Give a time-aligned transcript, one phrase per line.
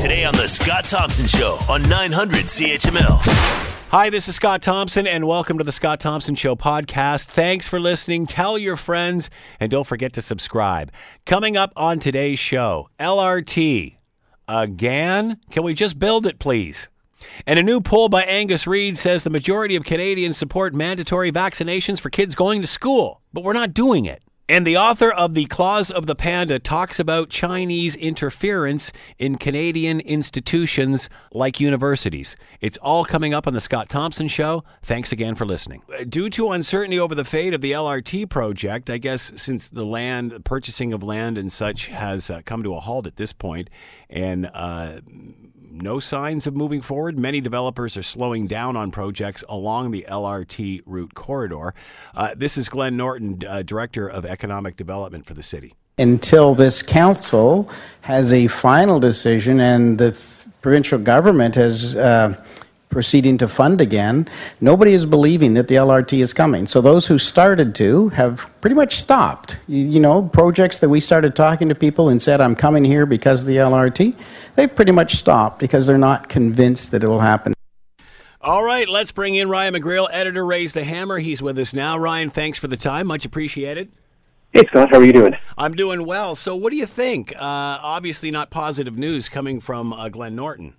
[0.00, 3.18] Today on The Scott Thompson Show on 900 CHML.
[3.90, 7.26] Hi, this is Scott Thompson, and welcome to the Scott Thompson Show podcast.
[7.26, 8.24] Thanks for listening.
[8.24, 9.28] Tell your friends,
[9.60, 10.90] and don't forget to subscribe.
[11.26, 13.96] Coming up on today's show, LRT.
[14.48, 15.38] Again?
[15.50, 16.88] Can we just build it, please?
[17.46, 22.00] And a new poll by Angus Reid says the majority of Canadians support mandatory vaccinations
[22.00, 24.22] for kids going to school, but we're not doing it.
[24.50, 30.00] And the author of The Claws of the Panda talks about Chinese interference in Canadian
[30.00, 32.34] institutions like universities.
[32.60, 34.64] It's all coming up on The Scott Thompson Show.
[34.82, 35.82] Thanks again for listening.
[36.08, 40.44] Due to uncertainty over the fate of the LRT project, I guess since the land,
[40.44, 43.70] purchasing of land and such has uh, come to a halt at this point,
[44.08, 44.98] and uh,
[45.70, 47.18] no signs of moving forward.
[47.18, 51.74] Many developers are slowing down on projects along the LRT route corridor.
[52.14, 55.74] Uh, this is Glenn Norton, uh, Director of Economic Development for the city.
[55.98, 57.70] Until this council
[58.02, 62.42] has a final decision and the f- provincial government has uh,
[62.90, 64.28] proceeding to fund again,
[64.60, 66.66] nobody is believing that the LRT is coming.
[66.66, 69.58] So those who started to have pretty much stopped.
[69.66, 73.06] You, you, know, projects that we started talking to people and said, I'm coming here
[73.06, 74.14] because of the LRT,
[74.56, 77.54] they've pretty much stopped because they're not convinced that it will happen.
[78.42, 81.18] All right, let's bring in Ryan McGreal, editor Raise the Hammer.
[81.18, 81.98] He's with us now.
[81.98, 83.06] Ryan, thanks for the time.
[83.06, 83.92] Much appreciated.
[84.52, 85.36] Hey, Scott, how are you doing?
[85.56, 86.34] I'm doing well.
[86.34, 87.32] So, what do you think?
[87.36, 90.74] Uh, obviously, not positive news coming from uh, Glenn Norton.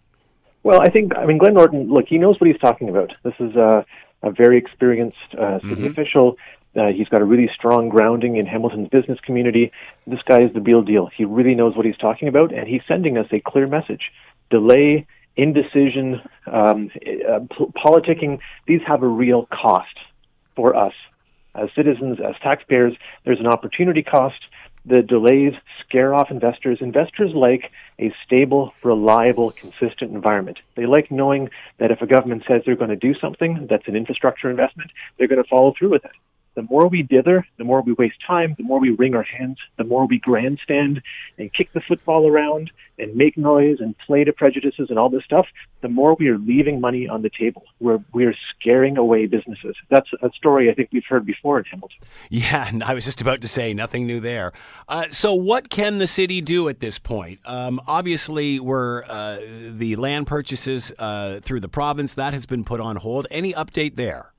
[0.63, 3.13] Well, I think, I mean, Glenn Norton, look, he knows what he's talking about.
[3.23, 3.85] This is a,
[4.21, 5.87] a very experienced uh, city mm-hmm.
[5.87, 6.37] official.
[6.75, 9.71] Uh, he's got a really strong grounding in Hamilton's business community.
[10.07, 11.09] This guy is the real deal.
[11.15, 14.11] He really knows what he's talking about, and he's sending us a clear message.
[14.49, 17.39] Delay, indecision, um, uh,
[17.75, 19.97] politicking, these have a real cost
[20.55, 20.93] for us
[21.55, 22.93] as citizens, as taxpayers.
[23.25, 24.39] There's an opportunity cost
[24.85, 25.53] the delays
[25.85, 26.79] scare off investors.
[26.81, 30.59] Investors like a stable, reliable, consistent environment.
[30.75, 33.95] They like knowing that if a government says they're going to do something that's an
[33.95, 36.11] infrastructure investment, they're going to follow through with it
[36.55, 39.57] the more we dither, the more we waste time, the more we wring our hands,
[39.77, 41.01] the more we grandstand
[41.37, 45.23] and kick the football around and make noise and play to prejudices and all this
[45.23, 45.47] stuff,
[45.81, 47.63] the more we are leaving money on the table.
[47.79, 49.75] We're, we're scaring away businesses.
[49.89, 51.97] That's a story I think we've heard before in Hamilton.
[52.29, 54.51] Yeah, and I was just about to say nothing new there.
[54.87, 57.39] Uh, so, what can the city do at this point?
[57.45, 59.39] Um, obviously, we're uh,
[59.71, 63.25] the land purchases uh, through the province that has been put on hold.
[63.31, 64.33] Any update there?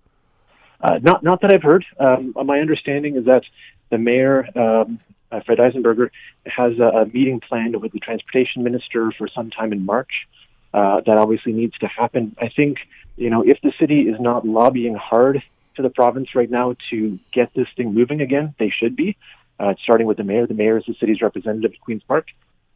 [0.83, 1.85] Uh, not not that I've heard.
[1.99, 3.45] Um, my understanding is that
[3.91, 4.99] the mayor, um,
[5.31, 6.11] uh, Fred Eisenberger,
[6.47, 10.27] has a, a, meeting planned with the transportation minister for sometime in March.
[10.75, 12.35] Uh, that obviously needs to happen.
[12.41, 12.79] I think
[13.17, 15.43] you know if the city is not lobbying hard
[15.77, 19.17] to the province right now to get this thing moving again, they should be.
[19.61, 20.45] Uh, starting with the mayor.
[20.45, 22.27] The mayor is the city's representative at Queens Park.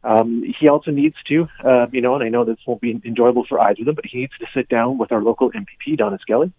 [0.05, 3.45] Um, he also needs to, uh, you know, and I know this won't be enjoyable
[3.45, 6.17] for either of them, but he needs to sit down with our local MPP, Donna
[6.21, 6.53] Skelly,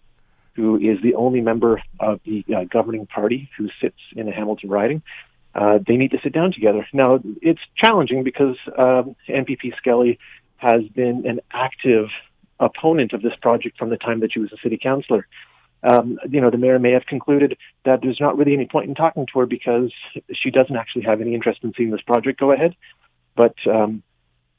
[0.58, 4.68] who is the only member of the uh, governing party who sits in the Hamilton
[4.68, 5.02] riding.
[5.54, 6.84] Uh, they need to sit down together.
[6.92, 10.18] Now, it's challenging because um, MPP Skelly
[10.56, 12.08] has been an active
[12.58, 15.28] opponent of this project from the time that she was a city councillor.
[15.84, 18.96] Um, you know, the mayor may have concluded that there's not really any point in
[18.96, 19.92] talking to her because
[20.32, 22.74] she doesn't actually have any interest in seeing this project go ahead.
[23.36, 24.02] But, um,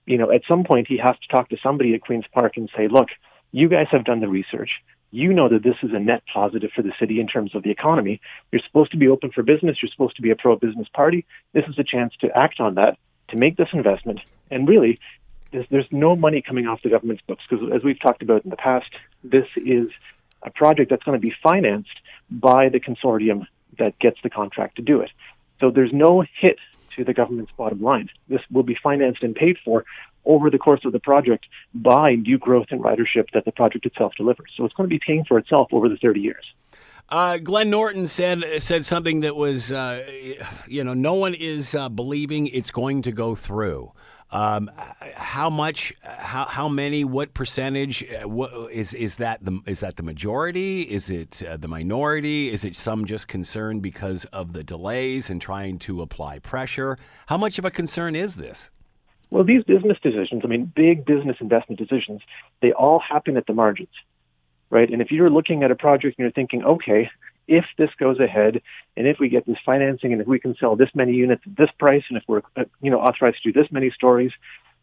[0.05, 2.69] you know, at some point he has to talk to somebody at Queen's Park and
[2.73, 3.09] say, look,
[3.51, 4.69] you guys have done the research
[5.11, 7.71] you know that this is a net positive for the city in terms of the
[7.71, 8.21] economy.
[8.51, 9.77] You're supposed to be open for business.
[9.81, 11.25] You're supposed to be a pro business party.
[11.53, 12.97] This is a chance to act on that,
[13.29, 14.19] to make this investment.
[14.51, 14.99] And really,
[15.51, 18.51] there's, there's no money coming off the government's books because, as we've talked about in
[18.51, 18.89] the past,
[19.23, 19.89] this is
[20.43, 21.99] a project that's going to be financed
[22.29, 23.45] by the consortium
[23.77, 25.09] that gets the contract to do it.
[25.59, 26.57] So there's no hit
[26.95, 28.09] to the government's bottom line.
[28.27, 29.85] This will be financed and paid for
[30.25, 34.13] over the course of the project by new growth in ridership that the project itself
[34.17, 34.51] delivers.
[34.55, 36.45] So it's going to be paying for itself over the 30 years.
[37.09, 40.07] Uh, Glenn Norton said said something that was, uh,
[40.67, 43.91] you know, no one is uh, believing it's going to go through.
[44.31, 44.69] Um,
[45.15, 45.91] how much?
[46.03, 47.03] How how many?
[47.03, 48.03] What percentage?
[48.03, 50.83] Uh, what, is is that the is that the majority?
[50.83, 52.51] Is it uh, the minority?
[52.51, 56.99] Is it some just concern because of the delays and trying to apply pressure?
[57.25, 58.69] How much of a concern is this?
[59.31, 62.21] Well, these business decisions, I mean, big business investment decisions,
[62.61, 63.93] they all happen at the margins,
[64.69, 64.89] right?
[64.89, 67.09] And if you're looking at a project and you're thinking, okay,
[67.47, 68.61] if this goes ahead
[68.95, 71.55] and if we get this financing and if we can sell this many units at
[71.57, 74.31] this price and if we're, uh, you know, authorized to do this many stories,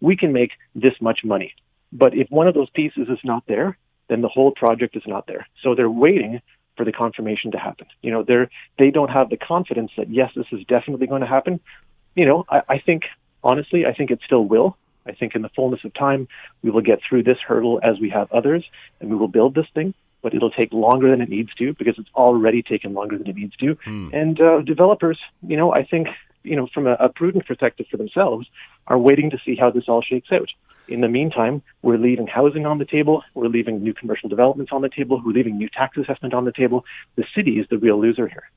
[0.01, 1.55] we can make this much money.
[1.93, 3.79] But if one of those pieces is not there,
[4.09, 5.47] then the whole project is not there.
[5.63, 6.41] So they're waiting
[6.77, 7.87] for the confirmation to happen.
[8.03, 11.27] You know, they're they don't have the confidence that yes, this is definitely going to
[11.27, 11.61] happen.
[12.15, 13.05] You know, I, I think
[13.47, 14.77] honestly, I think it still will.
[15.07, 16.27] I think in the fullness of time,
[16.63, 18.65] we will get through this hurdle as we have others,
[19.01, 19.95] and we will build this thing.
[20.23, 23.37] But it'll take longer than it needs to because it's already taken longer than it
[23.37, 23.79] needs to.
[23.85, 24.09] Hmm.
[24.13, 26.09] And uh, developers, you know, I think,
[26.43, 28.49] you know, from a, a prudent perspective for themselves,
[28.89, 30.51] are waiting to see how this all shakes out.
[30.89, 33.23] In the meantime, we're leaving housing on the table.
[33.35, 35.23] We're leaving new commercial developments on the table.
[35.25, 36.85] We're leaving new tax assessment on the table.
[37.17, 38.49] The city is the real loser here.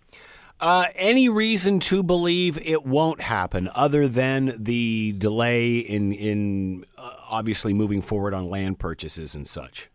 [0.59, 7.11] Uh, any reason to believe it won't happen other than the delay in in uh,
[7.29, 9.89] obviously moving forward on land purchases and such?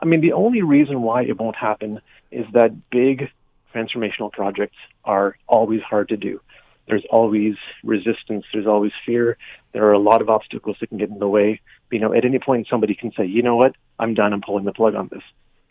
[0.00, 2.00] I mean, the only reason why it won't happen
[2.32, 3.30] is that big
[3.72, 6.40] transformational projects are always hard to do.
[6.88, 8.44] There's always resistance.
[8.52, 9.38] There's always fear.
[9.72, 11.60] There are a lot of obstacles that can get in the way.
[11.90, 14.32] You know, at any point, somebody can say, you know what, I'm done.
[14.32, 15.22] I'm pulling the plug on this.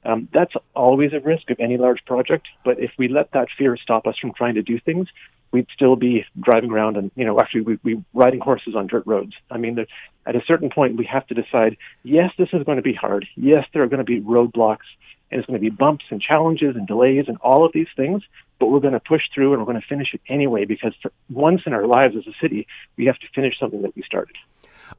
[0.05, 2.47] Um, that's always a risk of any large project.
[2.65, 5.07] But if we let that fear stop us from trying to do things,
[5.51, 9.03] we'd still be driving around and, you know, actually we, we riding horses on dirt
[9.05, 9.33] roads.
[9.51, 9.85] I mean, the,
[10.25, 13.27] at a certain point, we have to decide, yes, this is going to be hard.
[13.35, 14.89] Yes, there are going to be roadblocks
[15.31, 18.23] and it's going to be bumps and challenges and delays and all of these things,
[18.59, 21.11] but we're going to push through and we're going to finish it anyway because for
[21.29, 22.67] once in our lives as a city,
[22.97, 24.35] we have to finish something that we started.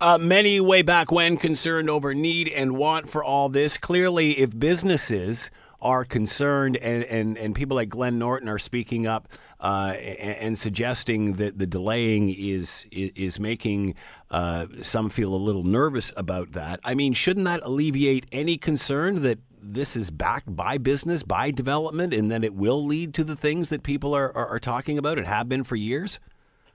[0.00, 3.76] Uh, many way back when concerned over need and want for all this.
[3.76, 5.50] Clearly, if businesses
[5.80, 9.28] are concerned and, and, and people like Glenn Norton are speaking up
[9.60, 13.94] uh, and, and, suggesting that the delaying is is, making
[14.30, 16.80] uh, some feel a little nervous about that.
[16.84, 22.12] I mean, shouldn't that alleviate any concern that this is backed by business, by development,
[22.12, 25.18] and that it will lead to the things that people are, are, are talking about
[25.18, 26.18] and have been for years?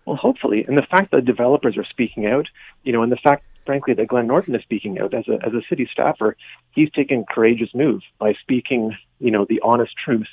[0.10, 2.48] Well, hopefully, and the fact that developers are speaking out,
[2.82, 5.54] you know, and the fact, frankly, that Glenn Norton is speaking out as a as
[5.54, 6.36] a city staffer,
[6.72, 10.26] he's taken courageous move by speaking, you know, the honest truth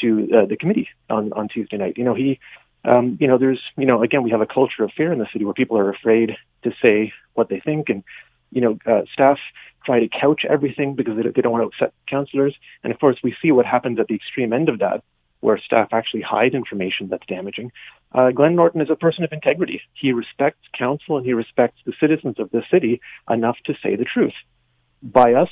[0.00, 1.96] to uh, the committee on on Tuesday night.
[1.96, 2.40] You know, he,
[2.84, 5.28] um, you know, there's, you know, again, we have a culture of fear in the
[5.32, 6.32] city where people are afraid
[6.64, 8.02] to say what they think, and
[8.50, 9.38] you know, uh, staff
[9.86, 13.32] try to couch everything because they, don't want to upset councillors, and of course, we
[13.40, 15.04] see what happens at the extreme end of that
[15.44, 17.70] where staff actually hide information that's damaging.
[18.12, 19.82] Uh, Glenn Norton is a person of integrity.
[19.92, 24.06] He respects council and he respects the citizens of the city enough to say the
[24.06, 24.32] truth.
[25.02, 25.50] By us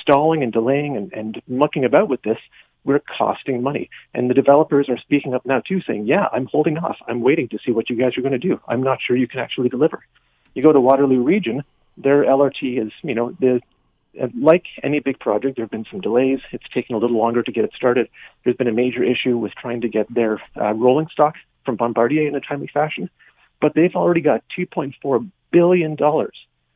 [0.00, 2.38] stalling and delaying and, and mucking about with this,
[2.82, 3.90] we're costing money.
[4.12, 6.96] And the developers are speaking up now too, saying, yeah, I'm holding off.
[7.06, 8.60] I'm waiting to see what you guys are going to do.
[8.66, 10.02] I'm not sure you can actually deliver.
[10.54, 11.62] You go to Waterloo Region,
[11.96, 13.60] their LRT is, you know, the
[14.40, 16.40] like any big project, there have been some delays.
[16.52, 18.08] It's taken a little longer to get it started.
[18.44, 21.34] There's been a major issue with trying to get their uh, rolling stock
[21.64, 23.10] from Bombardier in a timely fashion.
[23.60, 25.96] But they've already got $2.4 billion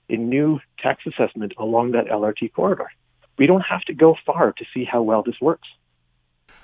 [0.08, 2.90] in new tax assessment along that LRT corridor.
[3.38, 5.68] We don't have to go far to see how well this works.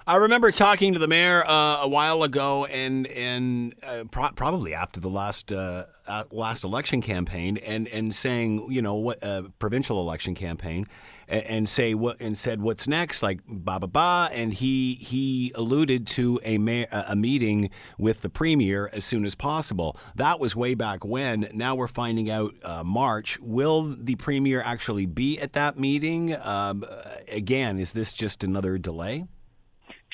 [0.09, 4.73] I remember talking to the mayor uh, a while ago, and and uh, pro- probably
[4.73, 9.43] after the last uh, uh last election campaign, and and saying, you know, what uh,
[9.59, 10.87] provincial election campaign,
[11.29, 15.53] and, and, say what and said what's next, like ba ba ba, and he he
[15.55, 17.69] alluded to a ma- a meeting
[17.99, 19.95] with the premier as soon as possible.
[20.15, 21.51] That was way back when.
[21.53, 23.39] Now we're finding out uh, March.
[23.41, 26.35] Will the premier actually be at that meeting?
[26.35, 26.87] Um,
[27.31, 29.27] again, is this just another delay?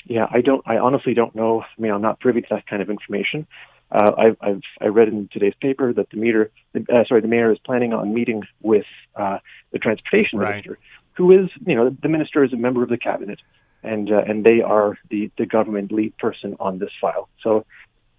[0.05, 0.61] Yeah, I don't.
[0.65, 1.61] I honestly don't know.
[1.61, 3.47] I mean, I'm not privy to that kind of information.
[3.91, 7.51] Uh, I've, I've I read in today's paper that the meter, uh, sorry, the mayor
[7.51, 8.85] is planning on meeting with
[9.15, 9.39] uh,
[9.71, 10.49] the transportation right.
[10.49, 10.79] minister,
[11.13, 13.39] who is, you know, the minister is a member of the cabinet,
[13.83, 17.29] and uh, and they are the the government lead person on this file.
[17.41, 17.65] So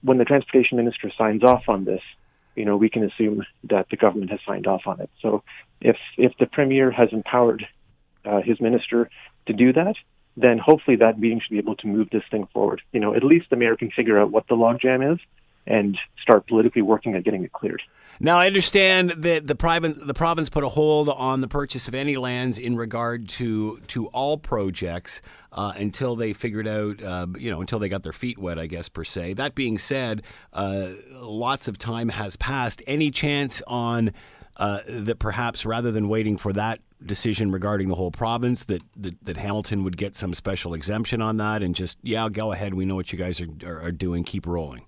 [0.03, 2.03] when the transportation minister signs off on this,
[2.55, 5.11] you know, we can assume that the government has signed off on it.
[5.21, 5.43] So
[5.81, 7.67] if if the premier has empowered
[8.25, 9.11] uh, his minister
[9.47, 9.97] to do that,
[10.37, 12.83] then hopefully that meeting should be able to move this thing forward.
[12.93, 15.19] You know, at least the mayor can figure out what the logjam is
[15.67, 17.83] and start politically working at getting it cleared.
[18.19, 21.95] Now, I understand that the province, the province put a hold on the purchase of
[21.95, 25.21] any lands in regard to to all projects
[25.53, 28.69] uh, until they figured out, uh, you know, until they got their feet wet, I
[28.69, 29.35] guess per se.
[29.35, 30.23] That being said,
[30.55, 32.83] uh, lots of time has passed.
[32.87, 34.13] Any chance on
[34.57, 39.23] uh, that perhaps rather than waiting for that decision regarding the whole province that, that,
[39.25, 42.75] that Hamilton would get some special exemption on that and just yeah go ahead.
[42.75, 44.25] We know what you guys are, are, are doing.
[44.25, 44.85] Keep rolling.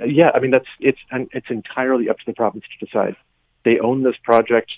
[0.00, 3.16] Uh, yeah I mean that's it's it's entirely up to the province to decide.
[3.64, 4.70] They own this project.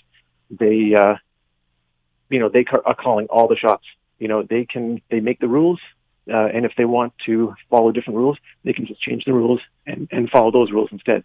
[0.49, 1.15] They uh,
[2.29, 3.85] you know they are calling all the shots.
[4.19, 5.79] You know they can they make the rules
[6.31, 9.61] uh, and if they want to follow different rules they can just change the rules
[9.85, 11.23] and, and follow those rules instead.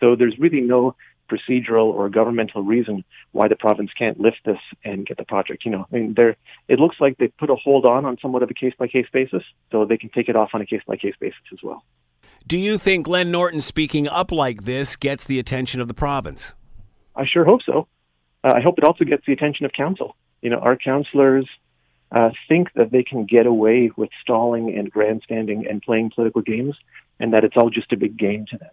[0.00, 0.96] So there's really no
[1.30, 5.64] procedural or governmental reason why the province can't lift this and get the project.
[5.64, 6.36] You know, I mean, there
[6.68, 9.06] it looks like they put a hold on on somewhat of a case by case
[9.12, 11.84] basis, so they can take it off on a case by case basis as well.
[12.46, 16.54] Do you think Glenn Norton speaking up like this gets the attention of the province?
[17.14, 17.86] I sure hope so.
[18.42, 20.16] Uh, I hope it also gets the attention of council.
[20.40, 21.46] You know, our councillors
[22.12, 26.76] uh, think that they can get away with stalling and grandstanding and playing political games,
[27.18, 28.70] and that it's all just a big game to them.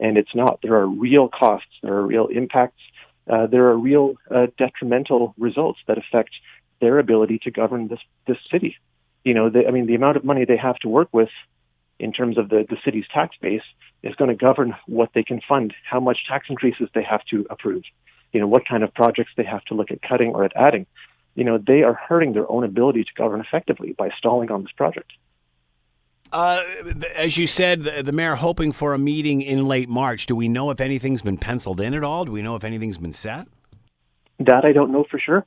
[0.00, 0.60] And it's not.
[0.62, 1.70] There are real costs.
[1.82, 2.80] There are real impacts.
[3.28, 6.30] Uh, there are real uh, detrimental results that affect
[6.80, 8.76] their ability to govern this this city.
[9.24, 11.30] You know, they, I mean, the amount of money they have to work with
[11.98, 13.62] in terms of the, the city's tax base
[14.02, 17.46] is going to govern what they can fund, how much tax increases they have to
[17.48, 17.84] approve,
[18.32, 20.86] you know, what kind of projects they have to look at cutting or at adding.
[21.34, 24.72] You know, they are hurting their own ability to govern effectively by stalling on this
[24.72, 25.12] project.
[26.34, 26.64] Uh,
[27.14, 30.26] as you said, the, mayor hoping for a meeting in late March.
[30.26, 32.24] Do we know if anything's been penciled in at all?
[32.24, 33.46] Do we know if anything's been set?
[34.40, 35.46] That I don't know for sure.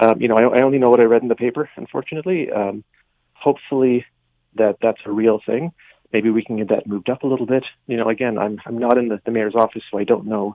[0.00, 2.52] Um, you know, I, I, only know what I read in the paper, unfortunately.
[2.52, 2.84] Um,
[3.32, 4.06] hopefully,
[4.54, 5.72] that that's a real thing.
[6.12, 7.64] Maybe we can get that moved up a little bit.
[7.88, 10.54] You know, again, I'm I'm not in the, the mayor's office, so I don't know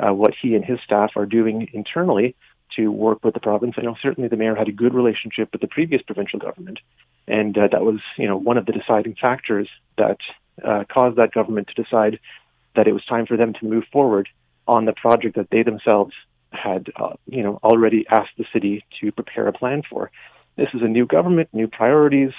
[0.00, 2.34] uh, what he and his staff are doing internally
[2.76, 3.74] to work with the province.
[3.76, 6.78] I know certainly the mayor had a good relationship with the previous provincial government,
[7.28, 10.18] and uh, that was you know one of the deciding factors that
[10.64, 12.18] uh, caused that government to decide
[12.74, 14.28] that it was time for them to move forward
[14.66, 16.12] on the project that they themselves
[16.50, 20.10] had uh, you know already asked the city to prepare a plan for.
[20.56, 22.32] This is a new government, new priorities.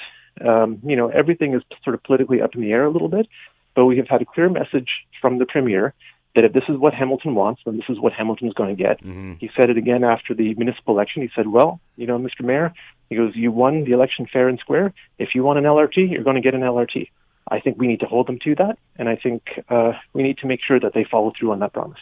[0.46, 3.28] Um, you know everything is sort of politically up in the air a little bit,
[3.76, 4.90] but we have had a clear message
[5.22, 5.94] from the premier
[6.36, 9.02] that if this is what Hamilton wants, then this is what Hamilton's going to get.
[9.02, 9.34] Mm-hmm.
[9.40, 11.22] He said it again after the municipal election.
[11.22, 12.42] He said, "Well, you know, Mr.
[12.42, 12.74] Mayor,
[13.10, 14.94] he goes, you won the election fair and square.
[15.18, 17.10] If you want an LRT, you're going to get an LRT."
[17.52, 20.38] I think we need to hold them to that, and I think uh, we need
[20.40, 21.98] to make sure that they follow through on that promise.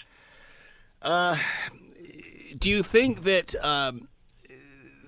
[1.01, 1.37] Uh,
[2.57, 4.09] do you think that, um?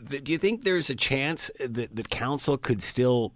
[0.08, 3.34] Do you think there's a chance that that council could still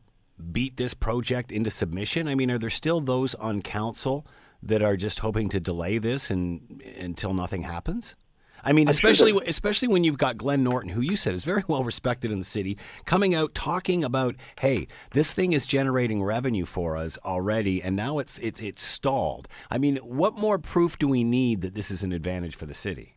[0.51, 2.27] beat this project into submission?
[2.27, 4.25] I mean, are there still those on council?
[4.63, 8.15] that are just hoping to delay this and until nothing happens?
[8.63, 11.83] I mean, especially especially when you've got Glenn Norton, who you said is very well
[11.83, 16.97] respected in the city, coming out talking about, "Hey, this thing is generating revenue for
[16.97, 21.23] us already, and now it's it's it's stalled." I mean, what more proof do we
[21.23, 23.15] need that this is an advantage for the city?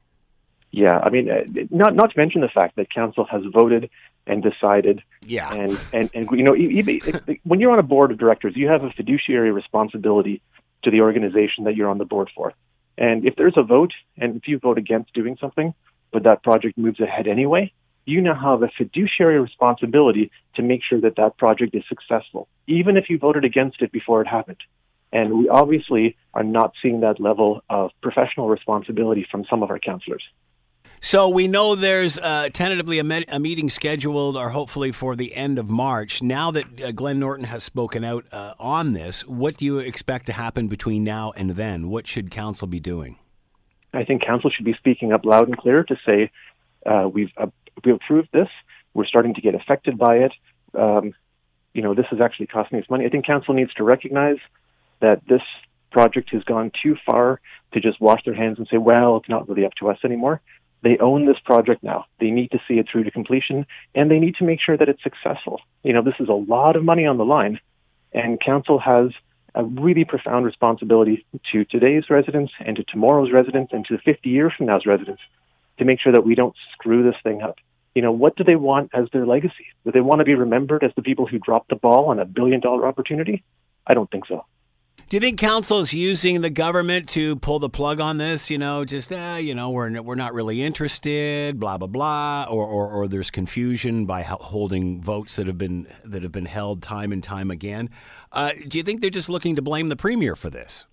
[0.73, 3.89] Yeah, I mean, uh, not not to mention the fact that council has voted
[4.27, 5.03] and decided.
[5.25, 6.55] Yeah, and and and you know,
[7.45, 10.43] when you're on a board of directors, you have a fiduciary responsibility
[10.83, 12.53] to the organization that you're on the board for.
[12.99, 15.75] And if there's a vote, and if you vote against doing something,
[16.13, 17.73] but that project moves ahead anyway,
[18.07, 22.97] you now have a fiduciary responsibility to make sure that that project is successful, even
[22.97, 24.61] if you voted against it before it happened.
[25.13, 29.79] And we obviously are not seeing that level of professional responsibility from some of our
[29.79, 30.23] councillors.
[31.01, 35.35] So we know there's uh, tentatively a, me- a, meeting scheduled, or hopefully for the
[35.35, 36.23] end of March.
[36.23, 40.27] Now that uh, Glenn Norton has spoken out uh, on this, what do you expect
[40.27, 41.89] to happen between now and then?
[41.91, 43.19] What should council be doing?
[43.93, 46.31] I think council should be speaking up loud and clear to say
[46.85, 47.47] uh, we've uh,
[47.85, 48.49] we've approved this.
[48.95, 50.33] We're starting to get affected by it.
[50.75, 51.15] Um,
[51.75, 53.05] you know, this is actually costing us money.
[53.05, 54.39] I think council needs to recognize
[55.01, 55.43] that this
[55.91, 57.41] project has gone too far
[57.73, 60.41] to just wash their hands and say, well, it's not really up to us anymore.
[60.83, 62.07] They own this project now.
[62.21, 64.89] They need to see it through to completion, and they need to make sure that
[64.89, 65.61] it's successful.
[65.83, 67.61] You know, this is a lot of money on the line,
[68.13, 69.11] and council has
[69.55, 74.53] a really profound responsibility to today's residents and to tomorrow's residents and to 50 years
[74.57, 75.23] from now's residents
[75.79, 77.57] to make sure that we don't screw this thing up.
[77.95, 79.67] You know, what do they want as their legacy?
[79.85, 82.27] Do they want to be remembered as the people who dropped the ball on a
[82.27, 83.43] billion dollar opportunity?
[83.87, 84.45] I don't think so.
[85.09, 88.51] Do you think council's using the government to pull the plug on this?
[88.51, 92.67] You know, just eh, you know, we're we're not really interested, blah blah blah, or
[92.67, 97.13] or, or there's confusion by holding votes that have been that have been held time
[97.13, 97.89] and time again.
[98.33, 100.87] Uh, do you think they're just looking to blame the premier for this?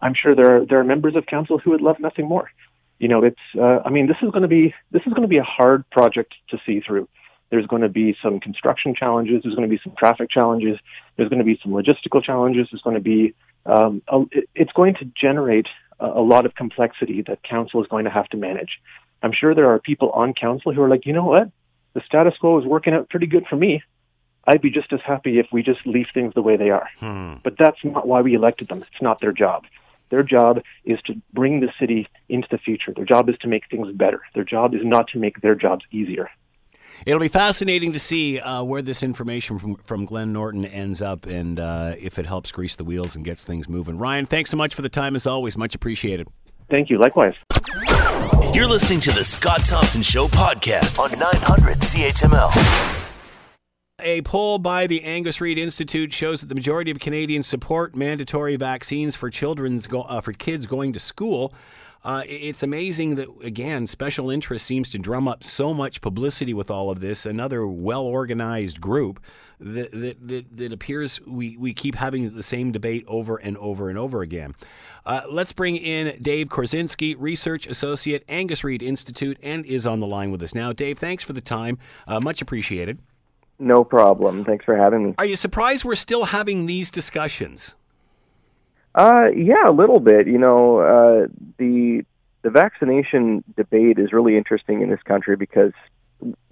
[0.00, 2.50] I'm sure there are there are members of council who would love nothing more.
[2.98, 5.28] You know, it's uh, I mean, this is going to be this is going to
[5.28, 7.06] be a hard project to see through.
[7.52, 9.42] There's going to be some construction challenges.
[9.42, 10.78] There's going to be some traffic challenges.
[11.16, 12.68] There's going to be some logistical challenges.
[12.72, 13.34] There's going to be
[13.66, 14.22] um, a,
[14.54, 15.66] it's going to generate
[16.00, 18.80] a, a lot of complexity that council is going to have to manage.
[19.22, 21.50] I'm sure there are people on council who are like, you know what,
[21.92, 23.82] the status quo is working out pretty good for me.
[24.46, 26.88] I'd be just as happy if we just leave things the way they are.
[27.00, 27.34] Hmm.
[27.44, 28.80] But that's not why we elected them.
[28.80, 29.66] It's not their job.
[30.08, 32.94] Their job is to bring the city into the future.
[32.96, 34.22] Their job is to make things better.
[34.34, 36.30] Their job is not to make their jobs easier.
[37.04, 41.26] It'll be fascinating to see uh, where this information from, from Glenn Norton ends up
[41.26, 43.98] and uh, if it helps grease the wheels and gets things moving.
[43.98, 45.56] Ryan, thanks so much for the time as always.
[45.56, 46.28] Much appreciated.
[46.70, 46.98] Thank you.
[46.98, 47.34] Likewise.
[48.54, 52.98] You're listening to the Scott Thompson Show podcast on 900 CHML.
[54.00, 58.56] A poll by the Angus Reid Institute shows that the majority of Canadians support mandatory
[58.56, 61.54] vaccines for children's go, uh, for kids going to school.
[62.04, 66.70] Uh, it's amazing that, again, special interest seems to drum up so much publicity with
[66.70, 67.24] all of this.
[67.24, 69.20] Another well organized group
[69.60, 73.88] that, that, that, that, appears we, we keep having the same debate over and over
[73.88, 74.54] and over again.
[75.06, 80.06] Uh, let's bring in Dave Korzinski, Research Associate, Angus Reid Institute, and is on the
[80.06, 80.72] line with us now.
[80.72, 81.78] Dave, thanks for the time.
[82.06, 82.98] Uh, much appreciated.
[83.58, 84.44] No problem.
[84.44, 85.14] Thanks for having me.
[85.18, 87.76] Are you surprised we're still having these discussions?
[88.94, 90.26] Uh, yeah, a little bit.
[90.26, 91.26] You know, uh,
[91.58, 92.04] the
[92.42, 95.72] the vaccination debate is really interesting in this country because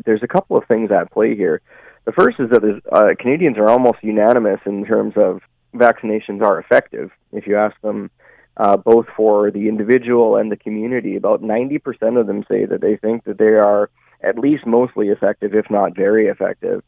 [0.05, 1.61] there's a couple of things at play here.
[2.05, 5.43] The first is that uh, Canadians are almost unanimous in terms of
[5.75, 7.11] vaccinations are effective.
[7.33, 8.11] If you ask them,
[8.57, 12.97] uh, both for the individual and the community, about 90% of them say that they
[12.97, 13.91] think that they are
[14.23, 16.83] at least mostly effective, if not very effective.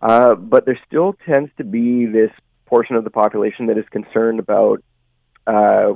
[0.00, 2.30] Uh, but there still tends to be this
[2.66, 4.82] portion of the population that is concerned about.
[5.46, 5.94] Uh,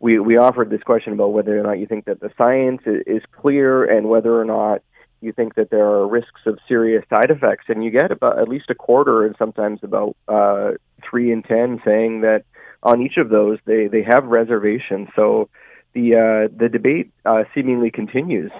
[0.00, 3.22] we we offered this question about whether or not you think that the science is
[3.32, 4.82] clear and whether or not
[5.20, 8.48] you think that there are risks of serious side effects, and you get about at
[8.48, 10.70] least a quarter, and sometimes about uh,
[11.08, 12.44] three in ten, saying that
[12.82, 15.08] on each of those they they have reservations.
[15.16, 15.48] So
[15.94, 18.52] the uh, the debate uh, seemingly continues.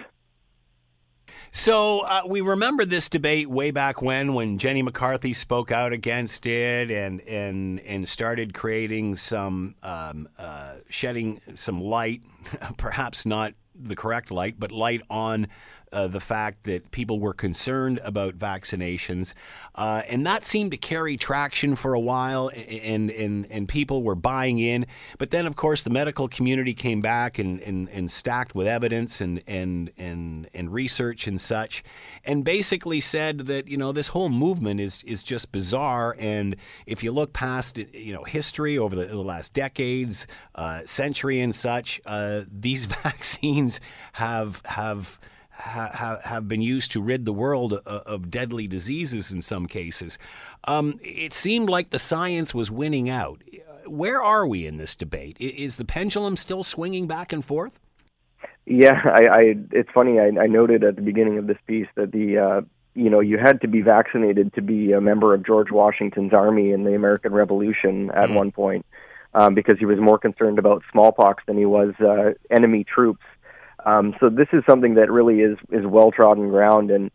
[1.50, 6.46] So uh, we remember this debate way back when, when Jenny McCarthy spoke out against
[6.46, 12.22] it and and and started creating some um, uh, shedding some light,
[12.76, 15.46] perhaps not the correct light, but light on
[15.92, 19.34] uh, the fact that people were concerned about vaccinations,
[19.74, 24.14] uh, and that seemed to carry traction for a while, and and and people were
[24.14, 24.86] buying in.
[25.18, 29.20] But then, of course, the medical community came back and, and, and stacked with evidence
[29.20, 31.82] and and and and research and such,
[32.24, 36.16] and basically said that you know this whole movement is is just bizarre.
[36.18, 41.40] And if you look past you know history over the, the last decades, uh, century
[41.40, 43.80] and such, uh, these vaccines
[44.12, 45.18] have have
[45.58, 50.18] ha- have been used to rid the world of, of deadly diseases in some cases.
[50.64, 53.42] Um, it seemed like the science was winning out.
[53.86, 55.36] Where are we in this debate?
[55.40, 57.78] Is the pendulum still swinging back and forth?
[58.66, 60.20] Yeah, I, I it's funny.
[60.20, 62.60] I, I noted at the beginning of this piece that the uh,
[62.94, 66.72] you know you had to be vaccinated to be a member of George Washington's army
[66.72, 68.34] in the American Revolution at mm.
[68.34, 68.84] one point,
[69.32, 73.24] um, because he was more concerned about smallpox than he was uh, enemy troops.
[73.88, 77.10] Um, so this is something that really is is well trodden ground, and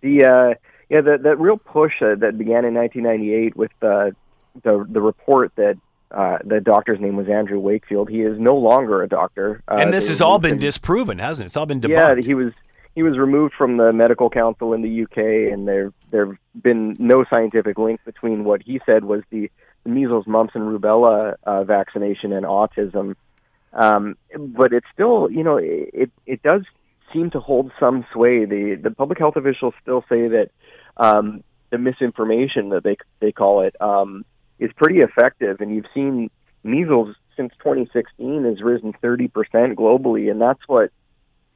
[0.00, 0.54] the uh,
[0.88, 4.14] yeah the that real push uh, that began in 1998 with the
[4.62, 5.76] the the report that
[6.10, 8.08] uh, the doctor's name was Andrew Wakefield.
[8.08, 11.44] He is no longer a doctor, uh, and this has all been him, disproven, hasn't
[11.44, 11.46] it?
[11.46, 12.16] It's all been debunked.
[12.16, 12.52] Yeah, he was
[12.94, 17.24] he was removed from the medical council in the UK, and there there've been no
[17.28, 19.50] scientific link between what he said was the,
[19.84, 23.16] the measles, mumps, and rubella uh, vaccination and autism.
[23.72, 26.62] Um, but it's still, you know, it it does
[27.12, 28.44] seem to hold some sway.
[28.44, 30.50] The the public health officials still say that
[30.96, 34.24] um, the misinformation that they they call it um,
[34.58, 36.30] is pretty effective, and you've seen
[36.62, 39.30] measles since 2016 has risen 30%
[39.74, 40.90] globally, and that's what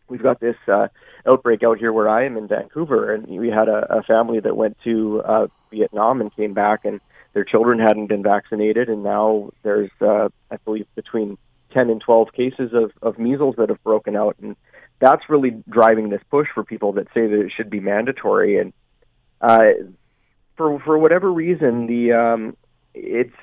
[0.08, 0.88] we've got this uh,
[1.26, 4.56] outbreak out here where I am in Vancouver, and we had a, a family that
[4.56, 7.00] went to uh, Vietnam and came back, and
[7.34, 11.36] their children hadn't been vaccinated, and now there's, uh, I believe, between
[11.72, 14.36] 10 and 12 cases of, of measles that have broken out.
[14.40, 14.56] And
[15.00, 18.58] that's really driving this push for people that say that it should be mandatory.
[18.58, 18.72] And
[19.40, 19.64] uh,
[20.56, 22.56] for, for whatever reason, the, um,
[22.94, 23.34] it's,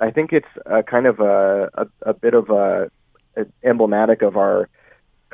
[0.00, 2.90] I think it's a kind of a, a, a bit of a,
[3.36, 4.68] a emblematic of our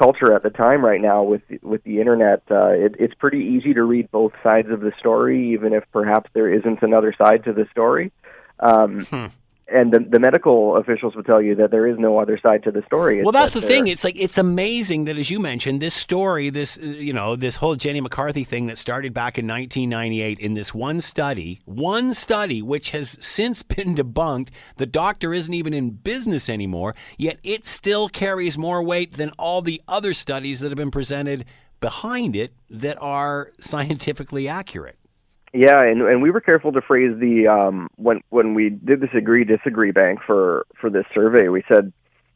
[0.00, 2.42] culture at the time right now with with the internet.
[2.50, 6.30] Uh, it, it's pretty easy to read both sides of the story, even if perhaps
[6.32, 8.10] there isn't another side to the story.
[8.58, 9.26] Um, hmm
[9.72, 12.70] and the, the medical officials will tell you that there is no other side to
[12.70, 13.18] the story.
[13.18, 13.86] It's well, that's that the thing.
[13.86, 17.56] It's like it's amazing that, as you mentioned, this story, this uh, you know, this
[17.56, 22.62] whole Jenny McCarthy thing that started back in 1998 in this one study, one study
[22.62, 24.48] which has since been debunked.
[24.76, 26.94] The doctor isn't even in business anymore.
[27.16, 31.44] Yet it still carries more weight than all the other studies that have been presented
[31.80, 34.99] behind it that are scientifically accurate.
[35.52, 39.10] Yeah, and and we were careful to phrase the um when when we did this
[39.14, 41.48] agree disagree bank for for this survey.
[41.48, 41.92] We said,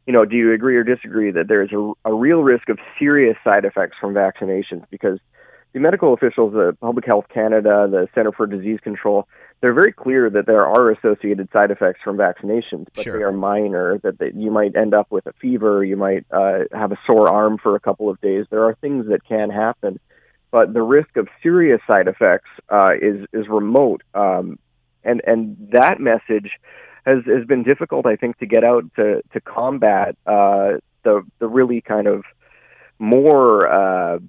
[0.06, 2.78] you know, do you agree or disagree that there is a, a real risk of
[2.98, 4.84] serious side effects from vaccinations?
[4.90, 5.20] Because
[5.74, 9.28] the medical officials, the Public Health Canada, the Center for Disease Control,
[9.60, 13.18] they're very clear that there are associated side effects from vaccinations, but sure.
[13.18, 13.98] they are minor.
[13.98, 17.28] That they, you might end up with a fever, you might uh, have a sore
[17.28, 18.46] arm for a couple of days.
[18.50, 20.00] There are things that can happen
[20.54, 24.56] but the risk of serious side effects uh, is is remote, um,
[25.02, 26.48] and and that message
[27.04, 30.16] has has been difficult, I think, to get out to to combat.
[30.24, 32.22] Uh, the the really kind of
[33.00, 34.20] more uh,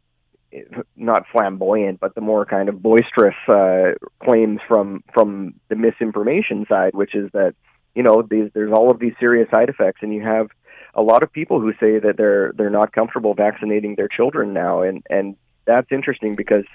[0.96, 3.92] not flamboyant, but the more kind of boisterous uh,
[4.24, 7.54] claims from from the misinformation side, which is that
[7.94, 10.48] you know these, there's all of these serious side effects, and you have
[10.96, 14.82] a lot of people who say that they're they're not comfortable vaccinating their children now,
[14.82, 15.36] and and
[15.66, 16.66] that's interesting because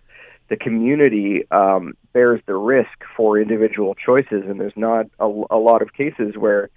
[0.49, 5.81] the community um, bears the risk for individual choices, and there's not a, a lot
[5.81, 6.71] of cases where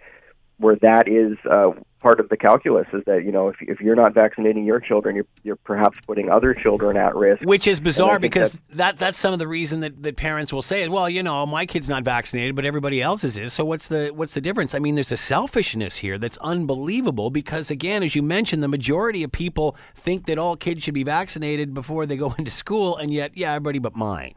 [0.64, 3.96] where that is uh, part of the calculus is that you know if, if you're
[3.96, 7.44] not vaccinating your children you're, you're perhaps putting other children at risk.
[7.44, 10.62] Which is bizarre because that's, that that's some of the reason that, that parents will
[10.62, 13.54] say well you know my kid's not vaccinated but everybody else's is.
[13.54, 14.76] So what's the what's the difference?
[14.76, 19.24] I mean there's a selfishness here that's unbelievable because again as you mentioned the majority
[19.24, 23.12] of people think that all kids should be vaccinated before they go into school and
[23.12, 24.34] yet yeah everybody but mine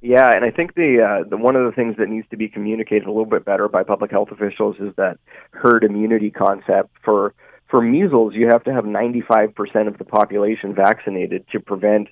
[0.00, 2.48] yeah, and I think the uh, the one of the things that needs to be
[2.48, 5.18] communicated a little bit better by public health officials is that
[5.52, 6.90] herd immunity concept.
[7.04, 7.34] For
[7.68, 12.08] for measles, you have to have 95% of the population vaccinated to prevent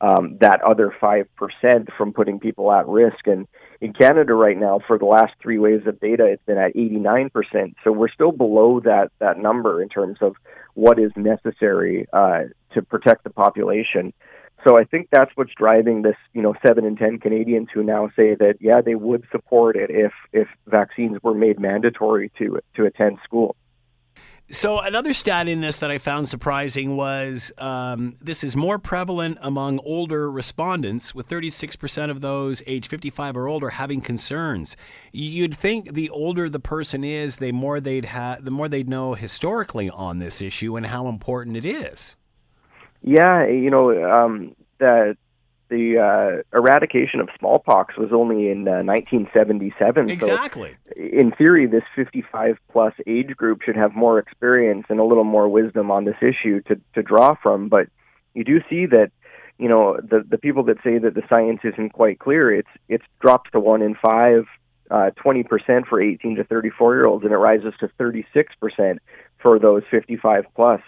[0.00, 1.26] um, that other 5%
[1.96, 3.26] from putting people at risk.
[3.26, 3.46] And
[3.80, 7.30] in Canada right now, for the last three waves of data, it's been at 89%.
[7.84, 10.34] So we're still below that, that number in terms of
[10.74, 12.44] what is necessary uh,
[12.74, 14.12] to protect the population.
[14.66, 18.08] So I think that's what's driving this, you know, seven in ten Canadians who now
[18.16, 22.84] say that yeah, they would support it if if vaccines were made mandatory to to
[22.84, 23.54] attend school.
[24.50, 29.38] So another stat in this that I found surprising was um, this is more prevalent
[29.40, 34.76] among older respondents, with 36% of those age 55 or older having concerns.
[35.12, 39.14] You'd think the older the person is, the more they'd have, the more they'd know
[39.14, 42.14] historically on this issue and how important it is.
[43.06, 45.16] Yeah, you know, um, the
[45.68, 50.10] the uh, eradication of smallpox was only in uh, 1977.
[50.10, 50.76] Exactly.
[50.88, 55.24] So in theory, this 55 plus age group should have more experience and a little
[55.24, 57.68] more wisdom on this issue to to draw from.
[57.68, 57.88] But
[58.34, 59.12] you do see that,
[59.56, 63.04] you know, the the people that say that the science isn't quite clear, it's it's
[63.20, 64.46] dropped to one in five.
[64.88, 68.98] Uh, 20% for 18 to 34 year olds, and it rises to 36%
[69.42, 70.80] for those 55 plus.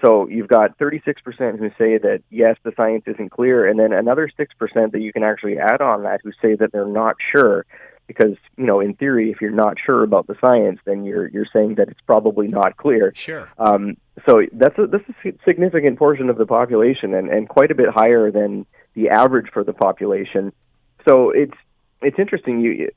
[0.00, 4.30] So you've got 36% who say that yes, the science isn't clear, and then another
[4.38, 7.66] 6% that you can actually add on that who say that they're not sure.
[8.06, 11.46] Because you know, in theory, if you're not sure about the science, then you're you're
[11.52, 13.12] saying that it's probably not clear.
[13.14, 13.50] Sure.
[13.58, 17.74] Um, so that's a, that's a significant portion of the population, and, and quite a
[17.74, 20.54] bit higher than the average for the population.
[21.06, 21.52] So it's
[22.00, 22.90] it's interesting you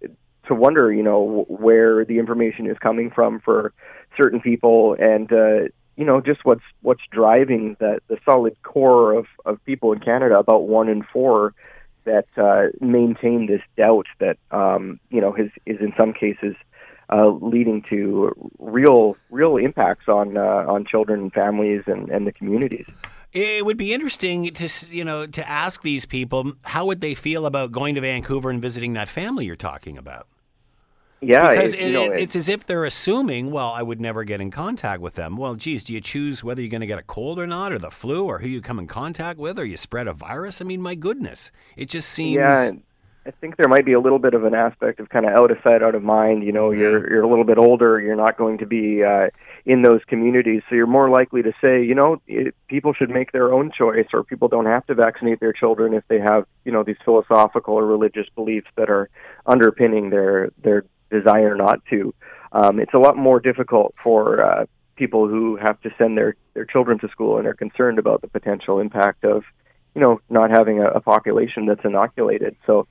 [0.47, 3.73] to wonder, you know, where the information is coming from for
[4.17, 9.27] certain people, and uh, you know just what's what's driving the the solid core of
[9.45, 11.53] of people in Canada, about one in four
[12.03, 16.55] that uh, maintain this doubt that um, you know is is in some cases
[17.11, 22.31] uh, leading to real real impacts on uh, on children and families and, and the
[22.31, 22.85] communities.
[23.33, 27.45] It would be interesting to you know to ask these people how would they feel
[27.45, 30.27] about going to Vancouver and visiting that family you're talking about.
[31.23, 34.41] Yeah, because it, it, know, it's as if they're assuming, well, I would never get
[34.41, 35.37] in contact with them.
[35.37, 37.77] Well, geez, do you choose whether you're going to get a cold or not, or
[37.77, 40.61] the flu, or who you come in contact with, or you spread a virus?
[40.61, 42.37] I mean, my goodness, it just seems.
[42.37, 42.71] Yeah,
[43.23, 45.51] I think there might be a little bit of an aspect of kind of out
[45.51, 46.43] of sight, out of mind.
[46.43, 49.27] You know, you're you're a little bit older, you're not going to be uh,
[49.63, 53.31] in those communities, so you're more likely to say, you know, it, people should make
[53.31, 56.71] their own choice, or people don't have to vaccinate their children if they have, you
[56.71, 59.07] know, these philosophical or religious beliefs that are
[59.45, 62.13] underpinning their their desire not to.
[62.51, 66.65] Um, it's a lot more difficult for uh, people who have to send their their
[66.65, 69.43] children to school and are concerned about the potential impact of,
[69.95, 72.55] you know, not having a, a population that's inoculated.
[72.65, 72.87] So,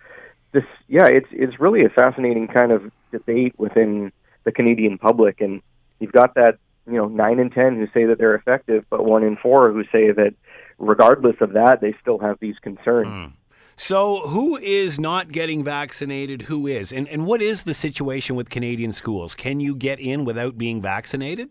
[0.52, 4.12] this, yeah, it's it's really a fascinating kind of debate within
[4.44, 5.60] the Canadian public, and
[5.98, 9.22] you've got that, you know, nine in ten who say that they're effective, but one
[9.22, 10.34] in four who say that,
[10.78, 13.08] regardless of that, they still have these concerns.
[13.08, 13.32] Mm.
[13.82, 16.42] So, who is not getting vaccinated?
[16.42, 16.92] Who is?
[16.92, 19.34] And, and what is the situation with Canadian schools?
[19.34, 21.48] Can you get in without being vaccinated?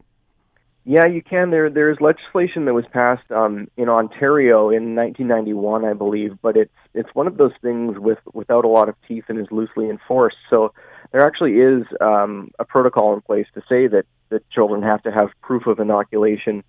[0.85, 1.49] Yeah, you can.
[1.49, 6.71] There, there's legislation that was passed um, in Ontario in 1991, I believe, but it's
[6.93, 10.37] it's one of those things with without a lot of teeth and is loosely enforced.
[10.51, 10.71] So
[11.11, 15.11] there actually is um, a protocol in place to say that that children have to
[15.11, 16.63] have proof of inoculation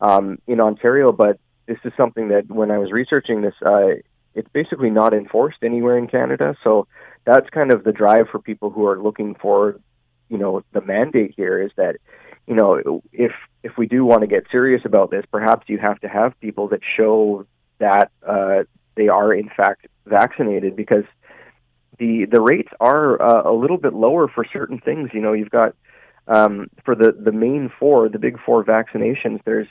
[0.00, 4.00] um, in Ontario, but this is something that when I was researching this, uh,
[4.34, 6.56] it's basically not enforced anywhere in Canada.
[6.64, 6.86] So
[7.24, 9.78] that's kind of the drive for people who are looking for,
[10.28, 11.96] you know, the mandate here is that,
[12.46, 16.00] you know, if if we do want to get serious about this, perhaps you have
[16.00, 17.46] to have people that show
[17.78, 18.64] that uh,
[18.96, 21.04] they are in fact vaccinated because
[21.98, 25.10] the the rates are uh, a little bit lower for certain things.
[25.12, 25.76] You know, you've got
[26.26, 29.68] um, for the the main four, the big four vaccinations, there's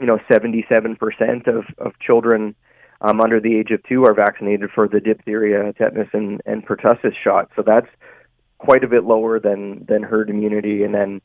[0.00, 2.54] you know 77% of of children
[3.00, 7.14] um, under the age of two are vaccinated for the diphtheria, tetanus, and, and pertussis
[7.22, 7.50] shot.
[7.56, 7.88] So that's
[8.58, 10.84] quite a bit lower than than herd immunity.
[10.84, 11.20] And then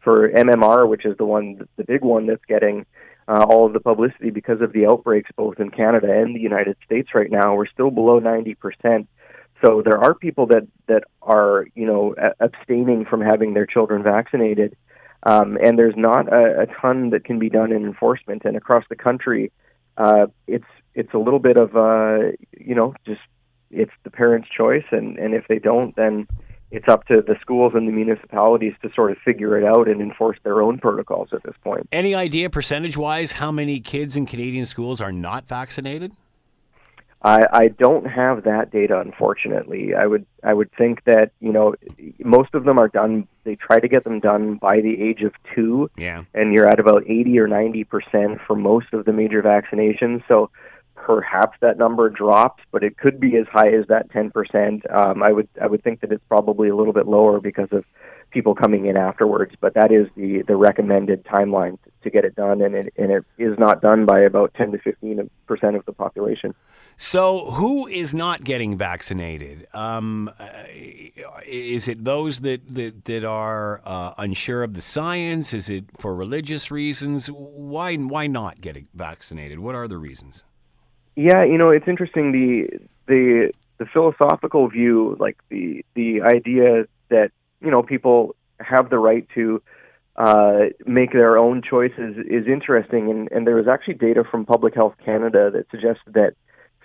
[0.00, 2.86] for MMR, which is the one, the big one that's getting
[3.28, 6.76] uh, all of the publicity because of the outbreaks both in Canada and the United
[6.84, 9.06] States right now, we're still below 90%.
[9.64, 14.76] So there are people that that are you know abstaining from having their children vaccinated,
[15.22, 18.42] um, and there's not a, a ton that can be done in enforcement.
[18.44, 19.52] And across the country,
[19.96, 23.20] uh, it's it's a little bit of uh, you know just
[23.70, 26.26] it's the parents' choice, and and if they don't, then
[26.70, 30.00] it's up to the schools and the municipalities to sort of figure it out and
[30.00, 31.86] enforce their own protocols at this point.
[31.92, 36.12] Any idea, percentage wise, how many kids in Canadian schools are not vaccinated?
[37.24, 39.94] I, I don't have that data, unfortunately.
[39.94, 41.74] I would I would think that you know
[42.18, 43.28] most of them are done.
[43.44, 46.24] They try to get them done by the age of two, yeah.
[46.34, 50.22] and you're at about eighty or ninety percent for most of the major vaccinations.
[50.26, 50.50] So
[51.04, 54.88] perhaps that number drops, but it could be as high as that ten percent.
[54.90, 57.84] Um, I would I would think that it's probably a little bit lower because of
[58.30, 59.54] people coming in afterwards.
[59.60, 63.24] But that is the the recommended timeline to get it done, and it and it
[63.36, 66.54] is not done by about ten to fifteen percent of the population.
[66.98, 69.66] So, who is not getting vaccinated?
[69.74, 70.46] Um, uh,
[71.44, 75.52] is it those that that, that are uh, unsure of the science?
[75.52, 77.26] Is it for religious reasons?
[77.26, 79.58] Why why not getting vaccinated?
[79.58, 80.44] What are the reasons?
[81.16, 82.32] Yeah, you know, it's interesting.
[82.32, 88.98] The the the philosophical view, like the the idea that you know people have the
[88.98, 89.62] right to
[90.16, 94.74] uh, make their own choices is interesting, and, and there was actually data from Public
[94.74, 96.34] Health Canada that suggested that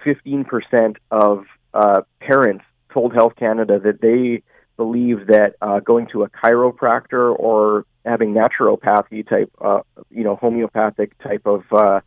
[0.06, 2.64] 15% of uh, parents
[2.94, 4.44] told Health Canada that they
[4.78, 11.18] believe that uh, going to a chiropractor or having naturopathy type, uh, you know, homeopathic
[11.20, 12.00] type of uh,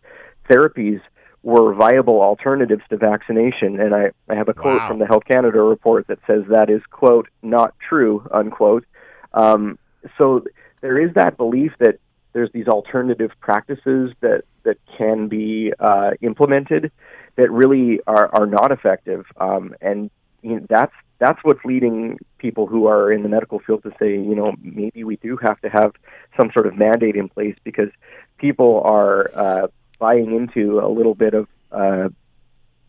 [0.48, 1.00] therapies
[1.42, 3.80] were viable alternatives to vaccination.
[3.80, 4.88] And I, I have a quote Wow.
[4.88, 8.84] from the Health Canada report that says that is, quote, not true, unquote.
[9.32, 9.78] Um,
[10.18, 10.44] so
[10.80, 11.98] there is that belief that
[12.32, 16.92] there's these alternative practices that, that can be uh, implemented
[17.36, 19.24] that really are, are not effective.
[19.38, 20.10] Um, and
[20.42, 24.12] you know, that's that's what's leading people who are in the medical field to say,
[24.12, 25.92] you know, maybe we do have to have
[26.34, 27.90] some sort of mandate in place because
[28.38, 29.66] people are uh,
[30.00, 32.08] buying into a little bit of uh,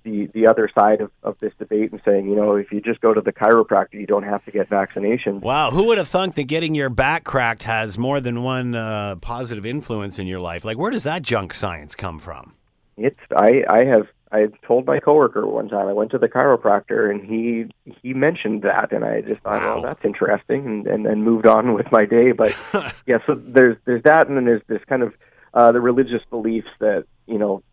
[0.04, 3.02] the the other side of, of this debate and saying, you know, if you just
[3.02, 5.42] go to the chiropractor, you don't have to get vaccinations.
[5.42, 9.18] Wow, who would have thunk that getting your back cracked has more than one uh,
[9.18, 10.66] positive influence in your life?
[10.66, 12.56] Like, where does that junk science come from?
[12.98, 17.10] It's I I have I told my coworker one time I went to the chiropractor
[17.12, 17.66] and he
[18.02, 19.74] he mentioned that and I just thought Wow.
[19.76, 22.54] well that's interesting and and then moved on with my day but
[23.06, 25.14] yeah so there's there's that and then there's this kind of
[25.54, 27.64] uh, the religious beliefs that you know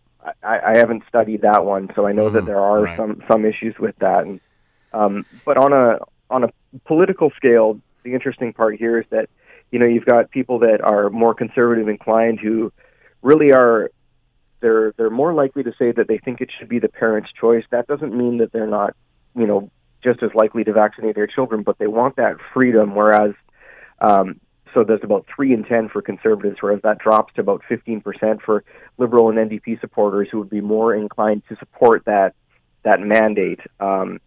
[0.43, 2.97] I, I haven't studied that one so I know that Mhm, there are right.
[2.97, 4.41] some some issues with that and
[4.93, 5.99] um, but on a
[6.31, 6.49] on a
[6.87, 9.29] political scale the interesting part here is that
[9.71, 12.73] you know you've got people that are more conservative inclined who
[13.23, 13.91] really are
[14.61, 17.65] they're they're more likely to say that they think it should be the parents' choice.
[17.71, 18.95] That doesn't mean that they're not,
[19.37, 19.71] you know,
[20.03, 22.95] just as likely to vaccinate their children, but they want that freedom.
[22.95, 23.35] Whereas,
[24.01, 24.41] um,
[24.75, 28.43] so there's about three in ten for conservatives, whereas that drops to about 15 percent
[28.43, 28.65] for
[28.99, 32.35] liberal and NDP supporters who would be more inclined to support that
[32.85, 33.61] that mandate.
[33.81, 34.21] Um,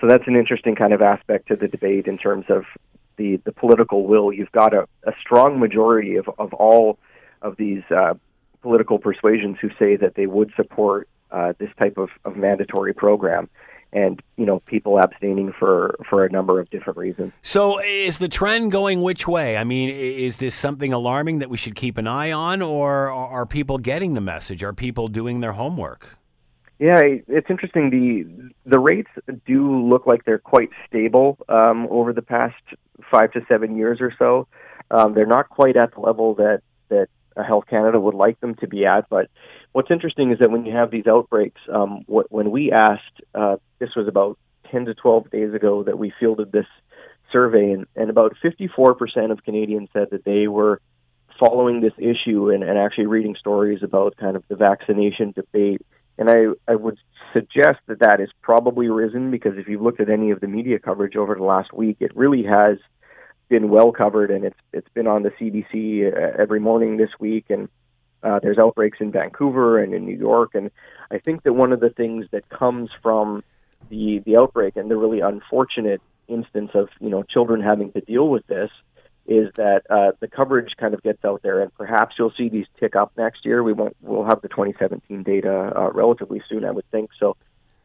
[0.00, 2.64] so that's an interesting kind of aspect to the debate in terms of
[3.16, 4.32] the the political will.
[4.32, 6.98] You've got a, a strong majority of of all
[7.42, 7.82] of these.
[7.90, 8.14] Uh,
[8.62, 13.48] political persuasions who say that they would support uh, this type of, of mandatory program,
[13.92, 17.32] and you know people abstaining for for a number of different reasons.
[17.42, 19.56] So, is the trend going which way?
[19.56, 23.46] I mean, is this something alarming that we should keep an eye on, or are
[23.46, 24.62] people getting the message?
[24.62, 26.18] Are people doing their homework?
[26.78, 27.90] Yeah, it's interesting.
[27.90, 29.10] the The rates
[29.46, 32.62] do look like they're quite stable um, over the past
[33.10, 34.46] five to seven years or so.
[34.90, 38.54] Um, they're not quite at the level that that uh, Health Canada would like them
[38.56, 39.08] to be at.
[39.08, 39.28] But
[39.72, 43.56] what's interesting is that when you have these outbreaks, um, what, when we asked, uh,
[43.78, 44.38] this was about
[44.70, 46.66] 10 to 12 days ago that we fielded this
[47.32, 50.80] survey, and, and about 54% of Canadians said that they were
[51.38, 55.80] following this issue and, and actually reading stories about kind of the vaccination debate.
[56.18, 56.98] And I, I would
[57.32, 60.78] suggest that that has probably risen because if you've looked at any of the media
[60.80, 62.78] coverage over the last week, it really has
[63.48, 67.46] been well covered, and it's it's been on the CBC uh, every morning this week,
[67.50, 67.68] and
[68.22, 70.70] uh, there's outbreaks in Vancouver and in New York, and
[71.10, 73.42] I think that one of the things that comes from
[73.90, 78.28] the the outbreak and the really unfortunate instance of you know children having to deal
[78.28, 78.70] with this
[79.26, 82.66] is that uh, the coverage kind of gets out there, and perhaps you'll see these
[82.80, 83.62] tick up next year.
[83.62, 83.96] We won't.
[84.02, 87.10] We'll have the 2017 data uh, relatively soon, I would think.
[87.18, 87.36] So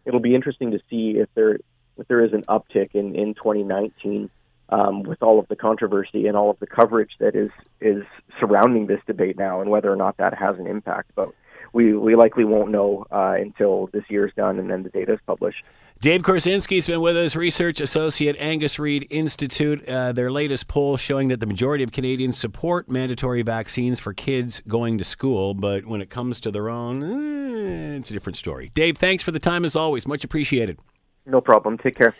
[0.06, 1.60] it'll be interesting to see if there
[1.98, 4.30] if there is an uptick in in 2019
[4.74, 8.04] um, with all of the controversy and all of the coverage that is is
[8.40, 11.12] surrounding this debate now, and whether or not that has an impact.
[11.16, 11.30] But
[11.74, 15.20] we, we likely won't know uh, until this year's done and then the data is
[15.26, 15.64] published.
[16.02, 19.88] Dave Korzinski's been with us, research associate, Angus Reid Institute.
[19.88, 24.62] Uh, their latest poll showing that the majority of Canadians support mandatory vaccines for kids
[24.68, 28.72] going to school, but when it comes to their own, eh, it's a different story.
[28.74, 30.06] Dave, thanks for the time as always.
[30.06, 30.78] Much appreciated.
[31.26, 31.78] No problem.
[31.78, 32.14] Take care.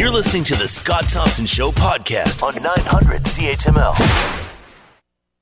[0.00, 4.30] You're listening to the Scott Thompson Show podcast on 900 CHML.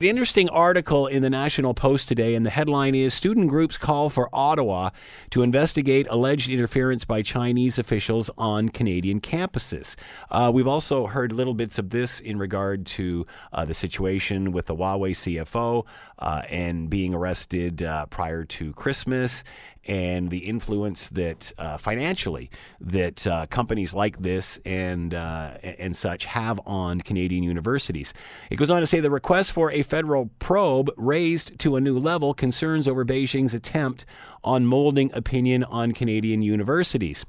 [0.01, 4.11] The interesting article in the National Post today, and the headline is Student Groups Call
[4.11, 4.91] for Ottawa
[5.31, 9.95] to Investigate Alleged Interference by Chinese Officials on Canadian Campuses.
[10.29, 14.67] Uh, we've also heard little bits of this in regard to uh, the situation with
[14.67, 15.87] the Huawei CFO
[16.19, 19.45] uh, and being arrested uh, prior to Christmas
[19.89, 26.27] and the influence that uh, financially that uh, companies like this and uh, and such
[26.27, 28.13] have on Canadian universities.
[28.51, 31.99] It goes on to say the request for a federal probe raised to a new
[31.99, 34.05] level concerns over Beijing's attempt
[34.45, 37.25] on molding opinion on Canadian universities.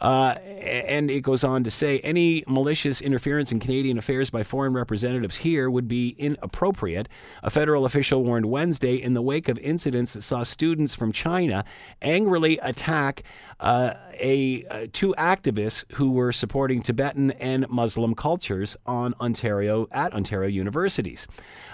[0.00, 4.72] Uh, and it goes on to say any malicious interference in Canadian affairs by foreign
[4.72, 7.08] representatives here would be inappropriate.
[7.42, 11.64] A federal official warned Wednesday in the wake of incidents that saw students from China
[12.00, 13.22] angrily attack
[13.60, 20.12] uh, a uh, two activists who were supporting Tibetan and Muslim cultures on Ontario at
[20.12, 21.26] Ontario universities.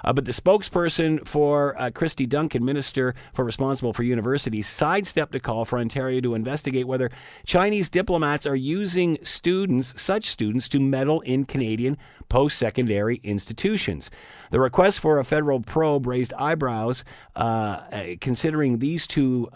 [0.05, 5.41] Uh, but the spokesperson for uh, Kirsty Duncan, minister for responsible for universities, sidestepped a
[5.41, 7.11] call for Ontario to investigate whether
[7.45, 14.11] Chinese diplomats are using students, such students, to meddle in Canadian post-secondary institutions.
[14.51, 17.03] The request for a federal probe raised eyebrows
[17.35, 19.49] uh, uh, considering these two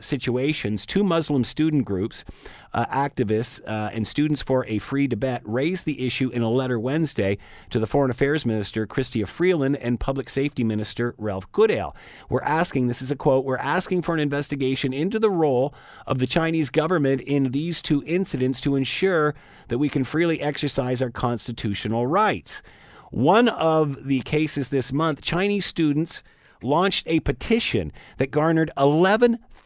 [0.00, 0.86] situations.
[0.86, 2.24] Two Muslim student groups,
[2.72, 6.80] uh, activists, uh, and students for a free Tibet raised the issue in a letter
[6.80, 7.36] Wednesday
[7.68, 11.94] to the Foreign Affairs Minister, Chrystia Freeland, and Public Safety Minister, Ralph Goodale.
[12.30, 15.74] We're asking, this is a quote, we're asking for an investigation into the role
[16.06, 19.34] of the Chinese government in these two incidents to ensure
[19.68, 22.62] that we can freely exercise our constitutional rights.
[23.10, 26.22] One of the cases this month, Chinese students
[26.62, 28.70] launched a petition that garnered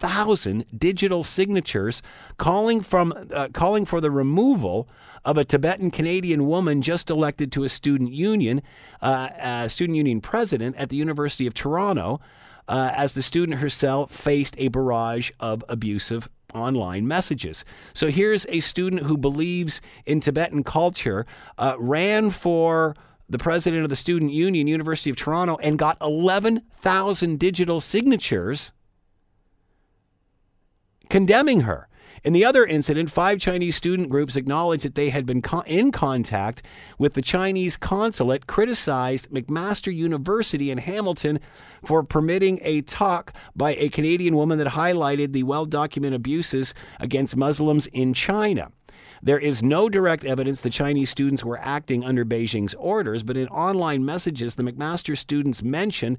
[0.03, 2.03] 11,000 digital signatures
[2.37, 4.89] calling from uh, calling for the removal
[5.25, 8.63] of a Tibetan Canadian woman just elected to a student union,
[9.01, 12.21] uh, uh, student union president at the University of Toronto,
[12.67, 17.65] uh, as the student herself faced a barrage of abusive online messages.
[17.95, 21.27] So here's a student who believes in Tibetan culture,
[21.59, 22.97] uh, ran for
[23.29, 28.73] the president of the Student Union, University of Toronto, and got 11,000 digital signatures
[31.09, 31.89] condemning her.
[32.25, 35.91] In the other incident, five Chinese student groups acknowledged that they had been co- in
[35.91, 36.63] contact
[36.97, 41.41] with the Chinese consulate, criticized McMaster University in Hamilton
[41.85, 47.37] for permitting a talk by a Canadian woman that highlighted the well documented abuses against
[47.37, 48.71] Muslims in China.
[49.21, 53.49] There is no direct evidence the Chinese students were acting under Beijing's orders, but in
[53.49, 56.19] online messages, the McMaster students mentioned,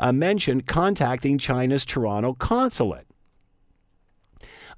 [0.00, 3.06] uh, mentioned contacting China's Toronto consulate.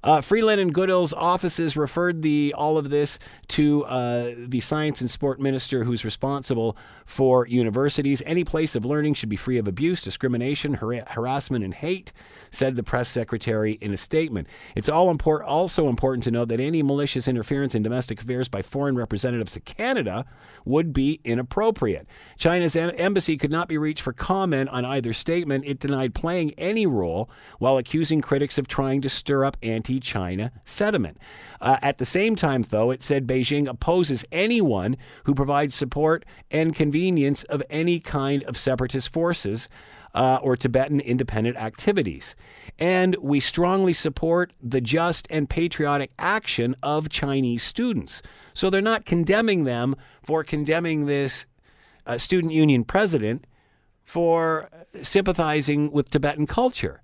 [0.03, 3.17] Uh, Freeland and Goodale's offices referred the all of this
[3.49, 8.21] to uh, the science and sport minister who's responsible for universities.
[8.25, 12.11] Any place of learning should be free of abuse, discrimination, har- harassment, and hate,
[12.51, 14.47] said the press secretary in a statement.
[14.75, 18.97] It's all also important to note that any malicious interference in domestic affairs by foreign
[18.97, 20.25] representatives of Canada
[20.65, 22.07] would be inappropriate.
[22.37, 25.65] China's en- embassy could not be reached for comment on either statement.
[25.65, 27.29] It denied playing any role
[27.59, 31.17] while accusing critics of trying to stir up anti China sentiment.
[31.59, 36.75] Uh, at the same time, though, it said Beijing opposes anyone who provides support and
[36.75, 39.67] convenience of any kind of separatist forces
[40.13, 42.35] uh, or Tibetan independent activities.
[42.79, 48.21] And we strongly support the just and patriotic action of Chinese students.
[48.53, 51.45] So they're not condemning them for condemning this
[52.05, 53.45] uh, student union president
[54.03, 54.69] for
[55.01, 57.01] sympathizing with Tibetan culture.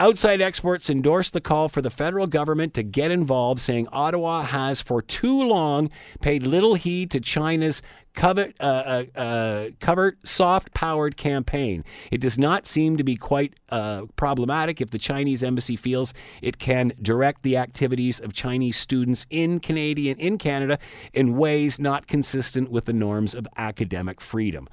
[0.00, 4.80] Outside experts endorsed the call for the federal government to get involved, saying Ottawa has
[4.80, 5.90] for too long
[6.20, 7.82] paid little heed to China's
[8.14, 11.84] covert, uh, uh, uh, covert soft powered campaign.
[12.10, 16.58] It does not seem to be quite uh, problematic if the Chinese embassy feels it
[16.58, 20.78] can direct the activities of Chinese students in Canadian in Canada
[21.12, 24.68] in ways not consistent with the norms of academic freedom.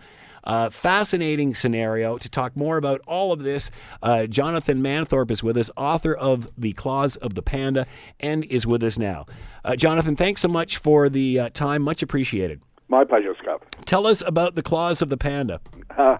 [0.46, 2.18] Uh, fascinating scenario.
[2.20, 3.72] To talk more about all of this,
[4.04, 7.88] uh, Jonathan Manthorpe is with us, author of The Claws of the Panda,
[8.20, 9.26] and is with us now.
[9.64, 11.82] Uh, Jonathan, thanks so much for the uh, time.
[11.82, 12.62] Much appreciated.
[12.88, 13.64] My pleasure, Scott.
[13.86, 15.62] Tell us about The Claws of the Panda.
[15.98, 16.18] Uh,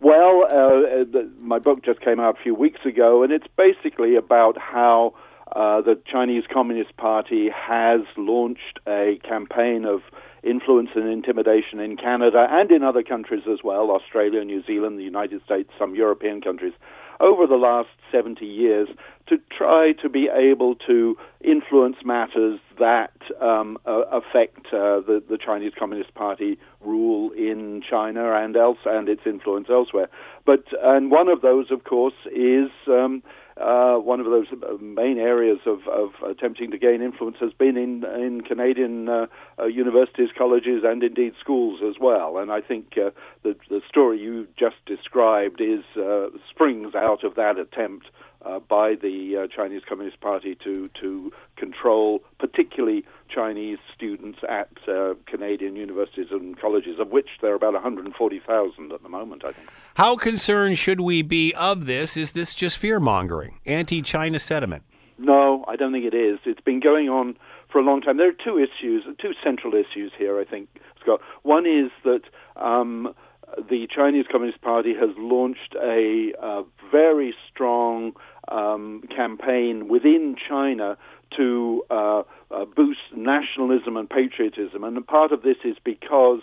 [0.00, 4.16] well, uh, the, my book just came out a few weeks ago, and it's basically
[4.16, 5.14] about how
[5.54, 10.00] the Chinese Communist Party has launched a campaign of
[10.42, 15.04] influence and intimidation in Canada and in other countries as well Australia, New Zealand, the
[15.04, 16.72] United States, some European countries
[17.20, 18.88] over the last 70 years
[19.32, 25.38] to try to be able to influence matters that um, uh, affect uh, the, the
[25.38, 30.08] Chinese Communist Party rule in China and else and its influence elsewhere.
[30.44, 33.22] But and one of those, of course, is um,
[33.56, 34.46] uh, one of those
[34.80, 39.26] main areas of, of, attempting to gain influence has been in, in Canadian uh,
[39.58, 42.38] uh, universities, colleges, and indeed schools as well.
[42.38, 43.10] And I think uh,
[43.42, 48.06] the, the story you just described is uh, springs out of that attempt
[48.44, 55.14] uh, by the uh, Chinese Communist Party to to control, particularly Chinese students at uh,
[55.26, 59.68] Canadian universities and colleges, of which there are about 140,000 at the moment, I think.
[59.94, 62.16] How concerned should we be of this?
[62.16, 64.82] Is this just fear mongering, anti China sentiment?
[65.18, 66.38] No, I don't think it is.
[66.44, 67.36] It's been going on
[67.70, 68.16] for a long time.
[68.16, 70.68] There are two issues, two central issues here, I think,
[71.00, 71.20] Scott.
[71.42, 72.22] One is that
[72.56, 73.14] um,
[73.56, 78.12] the Chinese Communist Party has launched a, a very strong
[78.48, 80.96] um, campaign within China
[81.36, 86.40] to uh, uh, boost nationalism and patriotism, and part of this is because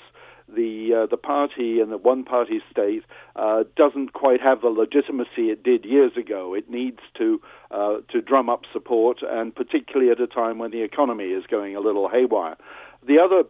[0.56, 3.04] the uh, the party and the one party state
[3.36, 6.54] uh, doesn't quite have the legitimacy it did years ago.
[6.56, 7.40] It needs to
[7.72, 11.76] uh, to drum up support, and particularly at a time when the economy is going
[11.76, 12.58] a little haywire.
[13.06, 13.44] The other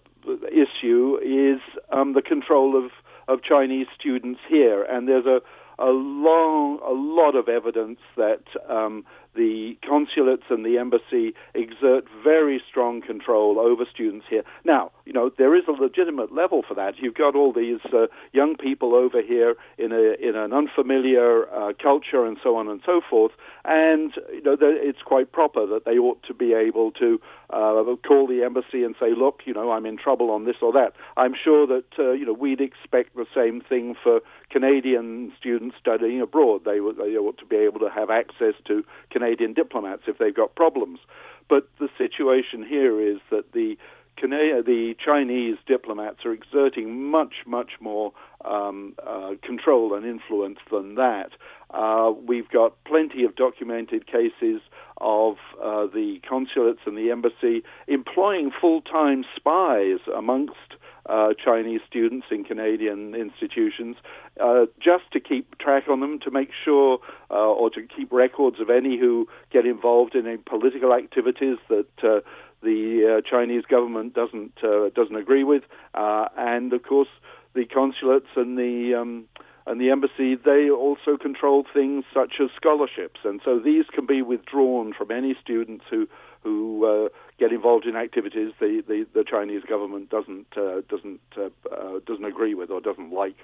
[0.52, 2.92] issue is um, the control of
[3.30, 5.42] of Chinese students here, and there's a
[5.80, 9.06] a long, a lot of evidence that um,
[9.36, 14.44] the consulates and the embassy exert very strong control over students here.
[14.66, 16.96] Now, you know, there is a legitimate level for that.
[16.98, 21.74] You've got all these uh, young people over here in a in an unfamiliar uh,
[21.82, 23.32] culture and so on and so forth,
[23.66, 27.20] and you know, it's quite proper that they ought to be able to
[27.52, 30.72] uh, call the embassy and say, look, you know, I'm in trouble on this or
[30.74, 30.94] that.
[31.18, 36.22] I'm sure that uh, you know we'd expect the same thing for Canadian students studying
[36.22, 36.66] abroad.
[36.66, 39.19] They, they ought to be able to have access to Canadian
[39.54, 41.00] diplomats if they've got problems.
[41.48, 43.78] But the situation here is that the
[44.22, 48.12] the Chinese diplomats are exerting much, much more
[48.44, 51.30] um, uh, control and influence than that.
[51.70, 54.62] Uh, we've got plenty of documented cases
[54.98, 60.76] of uh, the consulates and the embassy employing full time spies amongst
[61.10, 63.98] uh, Chinese students in Canadian institutions,
[64.40, 67.00] uh, just to keep track on them, to make sure
[67.32, 71.88] uh, or to keep records of any who get involved in any political activities that
[72.04, 72.20] uh,
[72.62, 74.56] the uh, Chinese government doesn't
[74.96, 77.10] doesn't agree with, and of course
[77.56, 79.26] the consulates and the um,
[79.70, 84.22] and the embassy, they also control things such as scholarships, and so these can be
[84.24, 86.08] withdrawn from any students who
[86.44, 87.10] who uh,
[87.40, 92.26] get involved in activities the, the, the Chinese government doesn't uh, doesn't uh, uh doesn't
[92.26, 93.38] agree with or doesn't like.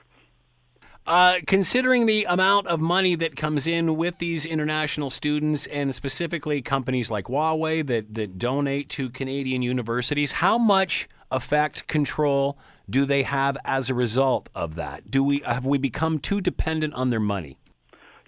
[1.08, 6.64] Uh, considering the amount of money that comes in with these international students, and specifically
[6.64, 12.58] companies like Huawei that, that donate to Canadian universities, how much effect, control
[12.90, 15.12] do they have as a result of that?
[15.12, 17.58] Do we have we become too dependent on their money?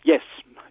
[0.04, 0.22] Yes,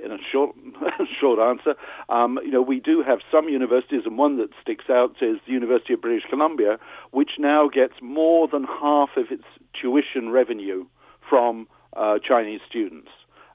[0.05, 0.55] in a short
[1.20, 1.74] short answer.
[2.09, 5.53] Um, you know, we do have some universities, and one that sticks out is the
[5.53, 6.78] University of British Columbia,
[7.11, 9.44] which now gets more than half of its
[9.80, 10.86] tuition revenue
[11.28, 11.66] from
[11.97, 13.09] uh, Chinese students.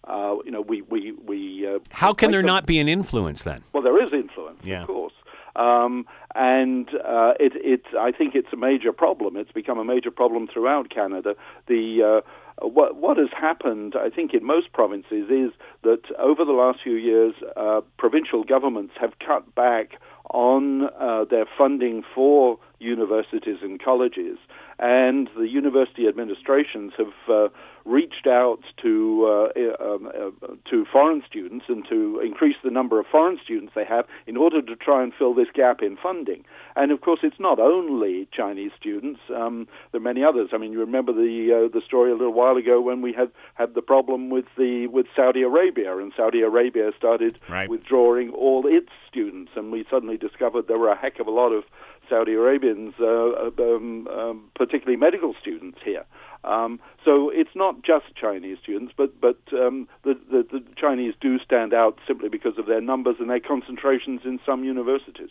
[0.04, 1.68] Uh, you know, we we we.
[1.68, 2.48] Uh, How can there them...
[2.48, 3.64] not be an influence then?
[3.74, 4.82] Well, there is influence, yeah.
[4.82, 5.14] of course.
[5.56, 9.36] Um, and uh, it, it, I think it's a major problem.
[9.36, 11.36] It's become a major problem throughout Canada.
[11.68, 15.51] The uh, what, what has happened, I think, in most provinces is
[15.84, 19.93] that over the last few years, uh, provincial governments have cut back
[20.32, 24.38] on uh, their funding for universities and colleges.
[24.82, 27.50] And the university administrations have uh,
[27.86, 33.06] reached out to uh, um, uh, to foreign students and to increase the number of
[33.12, 36.44] foreign students they have in order to try and fill this gap in funding.
[36.76, 39.20] And of course, it's not only Chinese students.
[39.36, 40.50] Um, there are many others.
[40.52, 43.32] I mean, you remember the uh, the story a little while ago when we had
[43.54, 47.70] had the problem with the with Saudi Arabia, and Saudi Arabia started right.
[47.70, 51.52] withdrawing all its students, and we suddenly discovered there were a heck of a lot
[51.52, 51.66] of
[52.12, 56.05] Saudi Arabians, uh, um, um, particularly medical students here.
[56.44, 61.39] Um, so it's not just Chinese students, but but um, the, the, the Chinese do
[61.39, 65.30] stand out simply because of their numbers and their concentrations in some universities.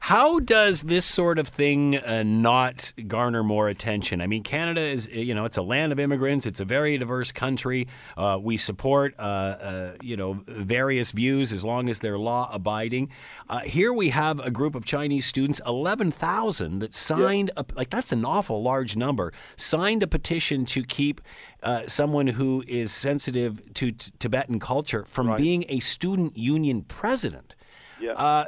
[0.00, 4.20] How does this sort of thing uh, not garner more attention?
[4.20, 6.44] I mean, Canada is, you know, it's a land of immigrants.
[6.44, 7.86] It's a very diverse country.
[8.16, 13.10] Uh, we support, uh, uh you know, various views as long as they're law abiding.
[13.48, 18.10] Uh, here we have a group of Chinese students, 11,000, that signed, a, like, that's
[18.10, 21.20] an awful large number, signed a petition to keep
[21.62, 25.38] uh, someone who is sensitive to t- Tibetan culture from right.
[25.38, 27.54] being a student union president.
[28.00, 28.12] Yeah.
[28.12, 28.44] Uh,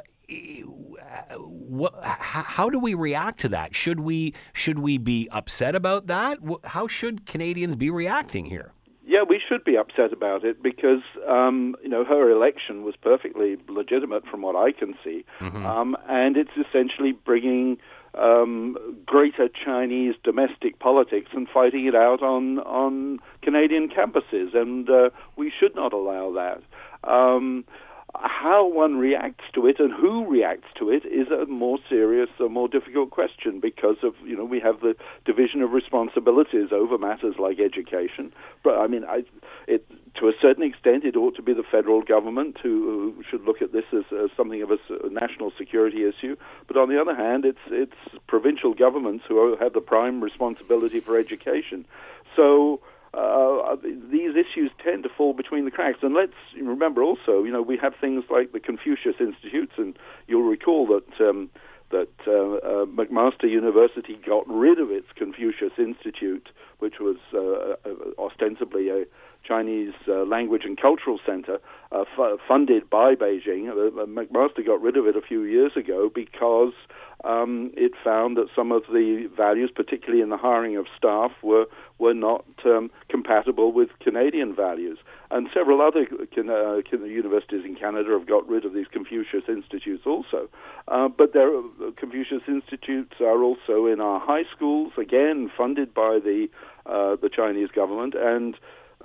[1.36, 3.74] what, how do we react to that?
[3.74, 6.38] Should we should we be upset about that?
[6.64, 8.72] How should Canadians be reacting here?
[9.06, 13.58] Yeah, we should be upset about it because um, you know her election was perfectly
[13.68, 15.64] legitimate from what I can see, mm-hmm.
[15.64, 17.76] um, and it's essentially bringing
[18.18, 25.10] um, greater Chinese domestic politics and fighting it out on on Canadian campuses, and uh,
[25.36, 26.62] we should not allow that.
[27.08, 27.64] Um,
[28.16, 32.48] how one reacts to it and who reacts to it is a more serious, a
[32.48, 34.94] more difficult question because of you know we have the
[35.24, 38.32] division of responsibilities over matters like education.
[38.62, 39.24] But I mean, I,
[39.66, 39.86] it
[40.16, 43.60] to a certain extent it ought to be the federal government who, who should look
[43.60, 44.78] at this as, as something of a,
[45.10, 46.36] national security issue.
[46.66, 47.96] But on the other hand, it's it's
[48.26, 51.84] provincial governments who have the prime responsibility for education.
[52.36, 52.80] So
[53.12, 55.98] uh, these issues tend to fall between the cracks.
[56.02, 59.96] And let's remember also, you know, we have things like the Confucius Institutes, and
[60.26, 61.50] you'll recall that um,
[61.90, 66.48] that uh, uh, McMaster University got rid of its Confucius Institute,
[66.80, 69.04] which was uh, uh, ostensibly a
[69.46, 71.58] Chinese uh, language and cultural center
[71.92, 73.70] uh, f- funded by Beijing.
[74.06, 76.72] McMaster got rid of it a few years ago because
[77.24, 81.66] um, it found that some of the values, particularly in the hiring of staff, were
[81.98, 84.98] were not um, compatible with Canadian values.
[85.30, 90.48] And several other uh, universities in Canada have got rid of these Confucius Institutes also.
[90.88, 91.62] Uh, but there, uh,
[91.96, 96.48] Confucius Institutes are also in our high schools, again funded by the
[96.86, 98.56] uh, the Chinese government, and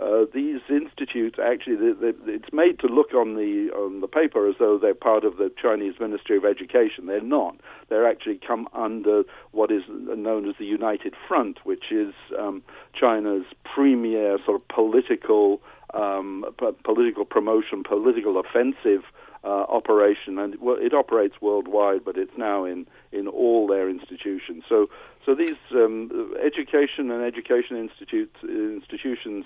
[0.02, 4.48] uh, these institutes actually they, they, it's made to look on the on the paper
[4.48, 7.06] as though they're part of the Chinese Ministry of Education.
[7.06, 7.56] They're not.
[7.90, 13.46] They're actually come under what is known as the United Front, which is um, China's
[13.64, 15.62] premier sort of political
[15.94, 19.04] um, p- political promotion, political offensive.
[19.42, 24.66] Uh, operation, and well, it operates worldwide, but it's now in, in all their institutions.
[24.68, 24.88] So,
[25.26, 29.46] so these um, education and education institutes institutions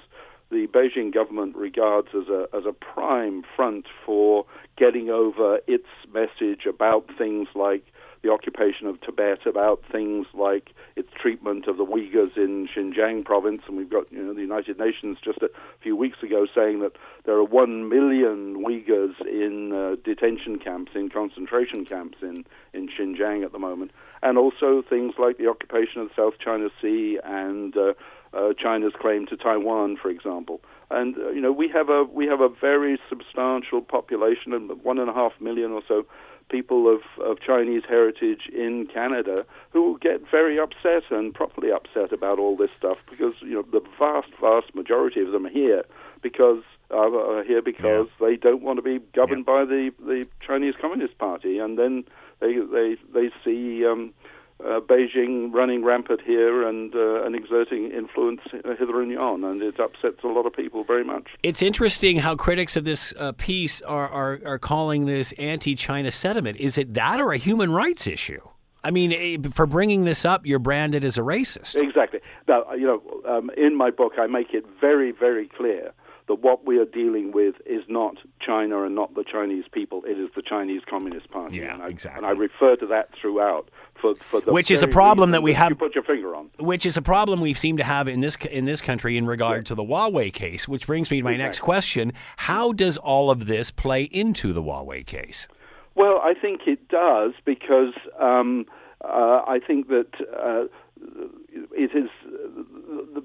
[0.53, 4.45] the Beijing government regards as a as a prime front for
[4.77, 7.83] getting over its message about things like
[8.23, 13.61] the occupation of Tibet, about things like its treatment of the Uyghurs in Xinjiang province,
[13.67, 15.49] and we've got you know the United Nations just a
[15.81, 16.93] few weeks ago saying that
[17.25, 23.43] there are one million Uyghurs in uh, detention camps, in concentration camps in in Xinjiang
[23.43, 23.91] at the moment,
[24.21, 27.93] and also things like the occupation of the South China Sea and uh,
[28.35, 30.61] uh, China's claim to Taiwan, for example.
[30.89, 34.99] And uh, you know we have a we have a very substantial population, of one
[34.99, 36.05] and a half million or so
[36.49, 42.37] people of, of Chinese heritage in Canada who get very upset and properly upset about
[42.37, 45.83] all this stuff because you know the vast vast majority of them are here
[46.21, 46.61] because
[46.91, 48.27] are here because yeah.
[48.27, 49.53] they don't want to be governed yeah.
[49.53, 52.03] by the the Chinese Communist Party, and then
[52.39, 53.85] they they they see.
[53.85, 54.13] Um,
[54.65, 59.79] uh, Beijing running rampant here and uh, and exerting influence hither and yon, and it
[59.79, 61.27] upsets a lot of people very much.
[61.43, 66.57] It's interesting how critics of this uh, piece are, are are calling this anti-China sentiment.
[66.57, 68.41] Is it that or a human rights issue?
[68.85, 71.75] I mean, eh, for bringing this up, you're branded as a racist.
[71.75, 72.19] Exactly.
[72.47, 75.93] Now, you know, um, in my book, I make it very, very clear
[76.27, 80.03] that what we are dealing with is not China and not the Chinese people.
[80.05, 81.57] It is the Chinese Communist Party.
[81.57, 82.17] Yeah, and I, exactly.
[82.17, 83.69] And I refer to that throughout.
[83.99, 85.69] For, for which is a problem that we have.
[85.69, 86.49] You put your finger on.
[86.59, 89.59] Which is a problem we seem to have in this in this country in regard
[89.59, 89.69] yeah.
[89.69, 90.67] to the Huawei case.
[90.67, 91.45] Which brings me to my exactly.
[91.45, 95.47] next question: How does all of this play into the Huawei case?
[95.95, 98.65] Well, I think it does because um,
[99.03, 100.07] uh, I think that
[100.37, 100.65] uh,
[101.75, 102.09] it is.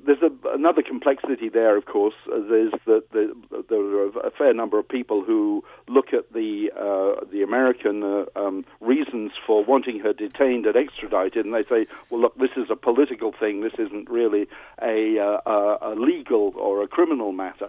[0.05, 2.15] There's a, another complexity there, of course.
[2.27, 3.35] There's that the,
[3.69, 8.25] there are a fair number of people who look at the uh, the American uh,
[8.37, 12.69] um, reasons for wanting her detained and extradited, and they say, "Well, look, this is
[12.71, 13.61] a political thing.
[13.61, 14.49] This isn't really
[14.83, 17.69] a, uh, a legal or a criminal matter."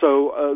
[0.00, 0.54] So uh,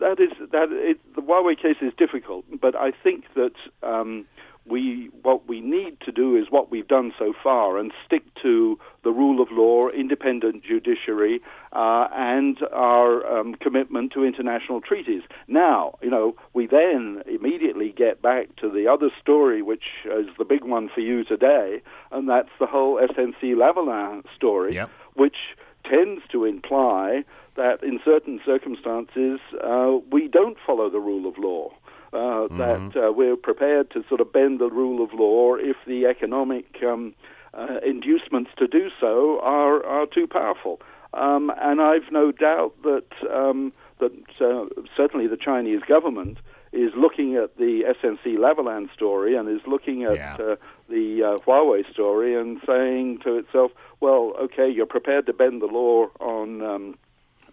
[0.00, 0.68] that is that.
[0.70, 3.54] It, the Huawei case is difficult, but I think that.
[3.82, 4.26] Um,
[4.66, 8.78] we what we need to do is what we've done so far and stick to
[9.02, 11.40] the rule of law, independent judiciary,
[11.72, 15.22] uh, and our um, commitment to international treaties.
[15.46, 20.44] Now, you know, we then immediately get back to the other story, which is the
[20.44, 24.90] big one for you today, and that's the whole SNC-Lavalin story, Yep.
[25.14, 25.36] which
[25.84, 27.24] tends to imply
[27.56, 31.70] that in certain circumstances uh, we don't follow the rule of law.
[32.14, 36.06] Uh, That uh, we're prepared to sort of bend the rule of law if the
[36.06, 37.14] economic um,
[37.52, 40.80] uh, inducements to do so are are too powerful.
[41.12, 46.38] Um, and I've no doubt that um, that uh, certainly the Chinese government
[46.72, 50.36] is looking at the SNC Lavalin story and is looking at Yeah.
[50.40, 50.56] uh,
[50.88, 55.66] the uh, Huawei story and saying to itself, "Well, okay, you're prepared to bend the
[55.66, 56.98] law on." Um,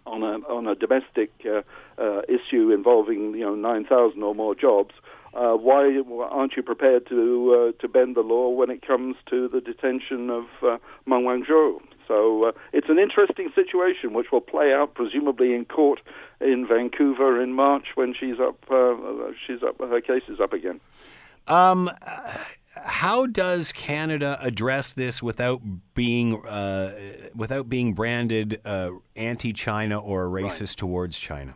[0.06, 1.62] on a on a domestic uh,
[2.00, 4.94] uh, issue involving you know nine thousand or more jobs,
[5.34, 9.48] uh, why aren't you prepared to uh, to bend the law when it comes to
[9.48, 11.80] the detention of uh, Meng Wanzhou?
[12.06, 16.00] So uh, it's an interesting situation, which will play out presumably in court
[16.40, 18.58] in Vancouver in March when she's up.
[18.70, 19.78] Uh, she's up.
[19.78, 20.80] Her case is up again.
[21.48, 21.90] Um,
[22.74, 25.60] how does Canada address this without
[25.94, 26.94] being uh,
[27.34, 31.54] without being branded uh, anti-China or racist towards China?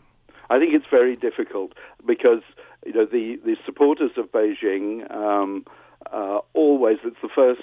[0.50, 1.72] I think it's very difficult
[2.06, 2.42] because
[2.84, 5.64] you know the, the supporters of Beijing um,
[6.12, 7.62] uh, always it's the first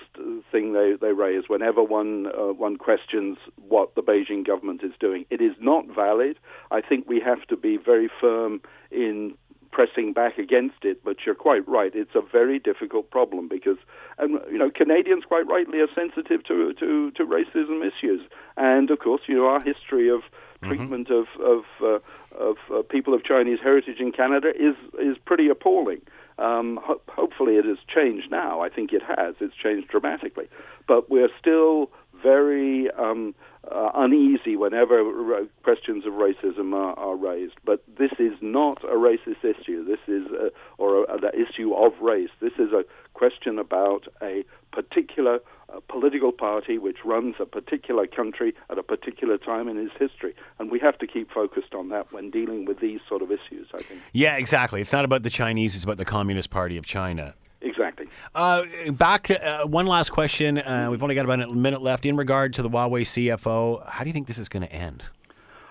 [0.52, 3.38] thing they, they raise whenever one uh, one questions
[3.68, 5.26] what the Beijing government is doing.
[5.30, 6.38] It is not valid.
[6.72, 9.36] I think we have to be very firm in
[9.74, 11.04] pressing back against it.
[11.04, 13.78] But you're quite right; it's a very difficult problem because,
[14.18, 18.22] and you know, Canadians quite rightly are sensitive to to, to racism issues,
[18.56, 20.22] and of course, you know, our history of
[20.68, 22.00] treatment of of uh,
[22.38, 26.02] of uh, people of Chinese heritage in Canada is is pretty appalling.
[26.40, 28.62] Um, ho- hopefully, it has changed now.
[28.62, 29.36] I think it has.
[29.40, 30.48] It's changed dramatically,
[30.88, 31.92] but we're still
[32.24, 33.36] very um,
[33.70, 37.56] uh, uneasy whenever questions of racism are, are raised.
[37.64, 39.86] But this is not a racist issue.
[39.86, 42.30] This is a, or a, an issue of race.
[42.42, 48.54] This is a question about a particular uh, political party which runs a particular country
[48.70, 52.12] at a particular time in its history, and we have to keep focused on that
[52.12, 53.68] when dealing with these sort of issues.
[53.74, 54.82] I think Yeah, exactly.
[54.82, 57.36] It's not about the Chinese; it's about the Communist Party of China.
[57.64, 58.08] Exactly.
[58.36, 60.58] Uh, back uh, one last question.
[60.60, 62.06] Uh, we've only got about a minute left.
[62.06, 65.04] In regard to the Huawei CFO, how do you think this is going to end?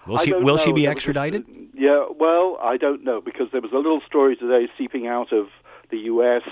[0.06, 1.44] Will she will she be There was a- extradited?
[1.74, 5.46] yeah, well, I don't know because there was a little story today seeping out of
[5.90, 6.42] the U.S.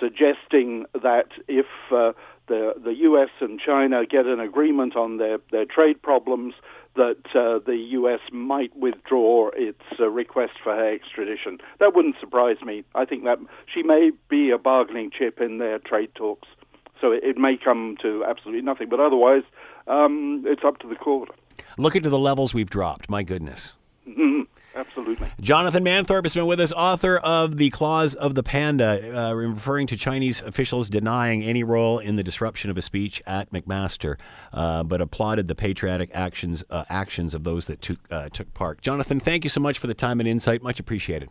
[0.00, 2.12] suggesting that if uh,
[2.48, 3.28] the the U.S.
[3.40, 6.54] and China get an agreement on their their trade problems,
[6.96, 8.20] that uh, the U.S.
[8.32, 11.58] might withdraw its uh, request for her extradition.
[11.80, 12.84] That wouldn't surprise me.
[12.94, 13.38] I think that
[13.72, 16.48] she may be a bargaining chip in their trade talks.
[17.00, 19.42] So it, it may come to absolutely nothing, but otherwise,
[19.86, 21.30] um, it's up to the court.
[21.78, 23.08] Look into the levels we've dropped.
[23.10, 23.74] My goodness.
[24.08, 24.46] Mhm.
[24.74, 25.26] Absolutely.
[25.40, 29.86] Jonathan Manthorpe has been with us, author of The Claws of the Panda, uh, referring
[29.86, 34.16] to Chinese officials denying any role in the disruption of a speech at McMaster,
[34.52, 38.82] uh, but applauded the patriotic actions uh, actions of those that took, uh, took part.
[38.82, 40.62] Jonathan, thank you so much for the time and insight.
[40.62, 41.30] Much appreciated.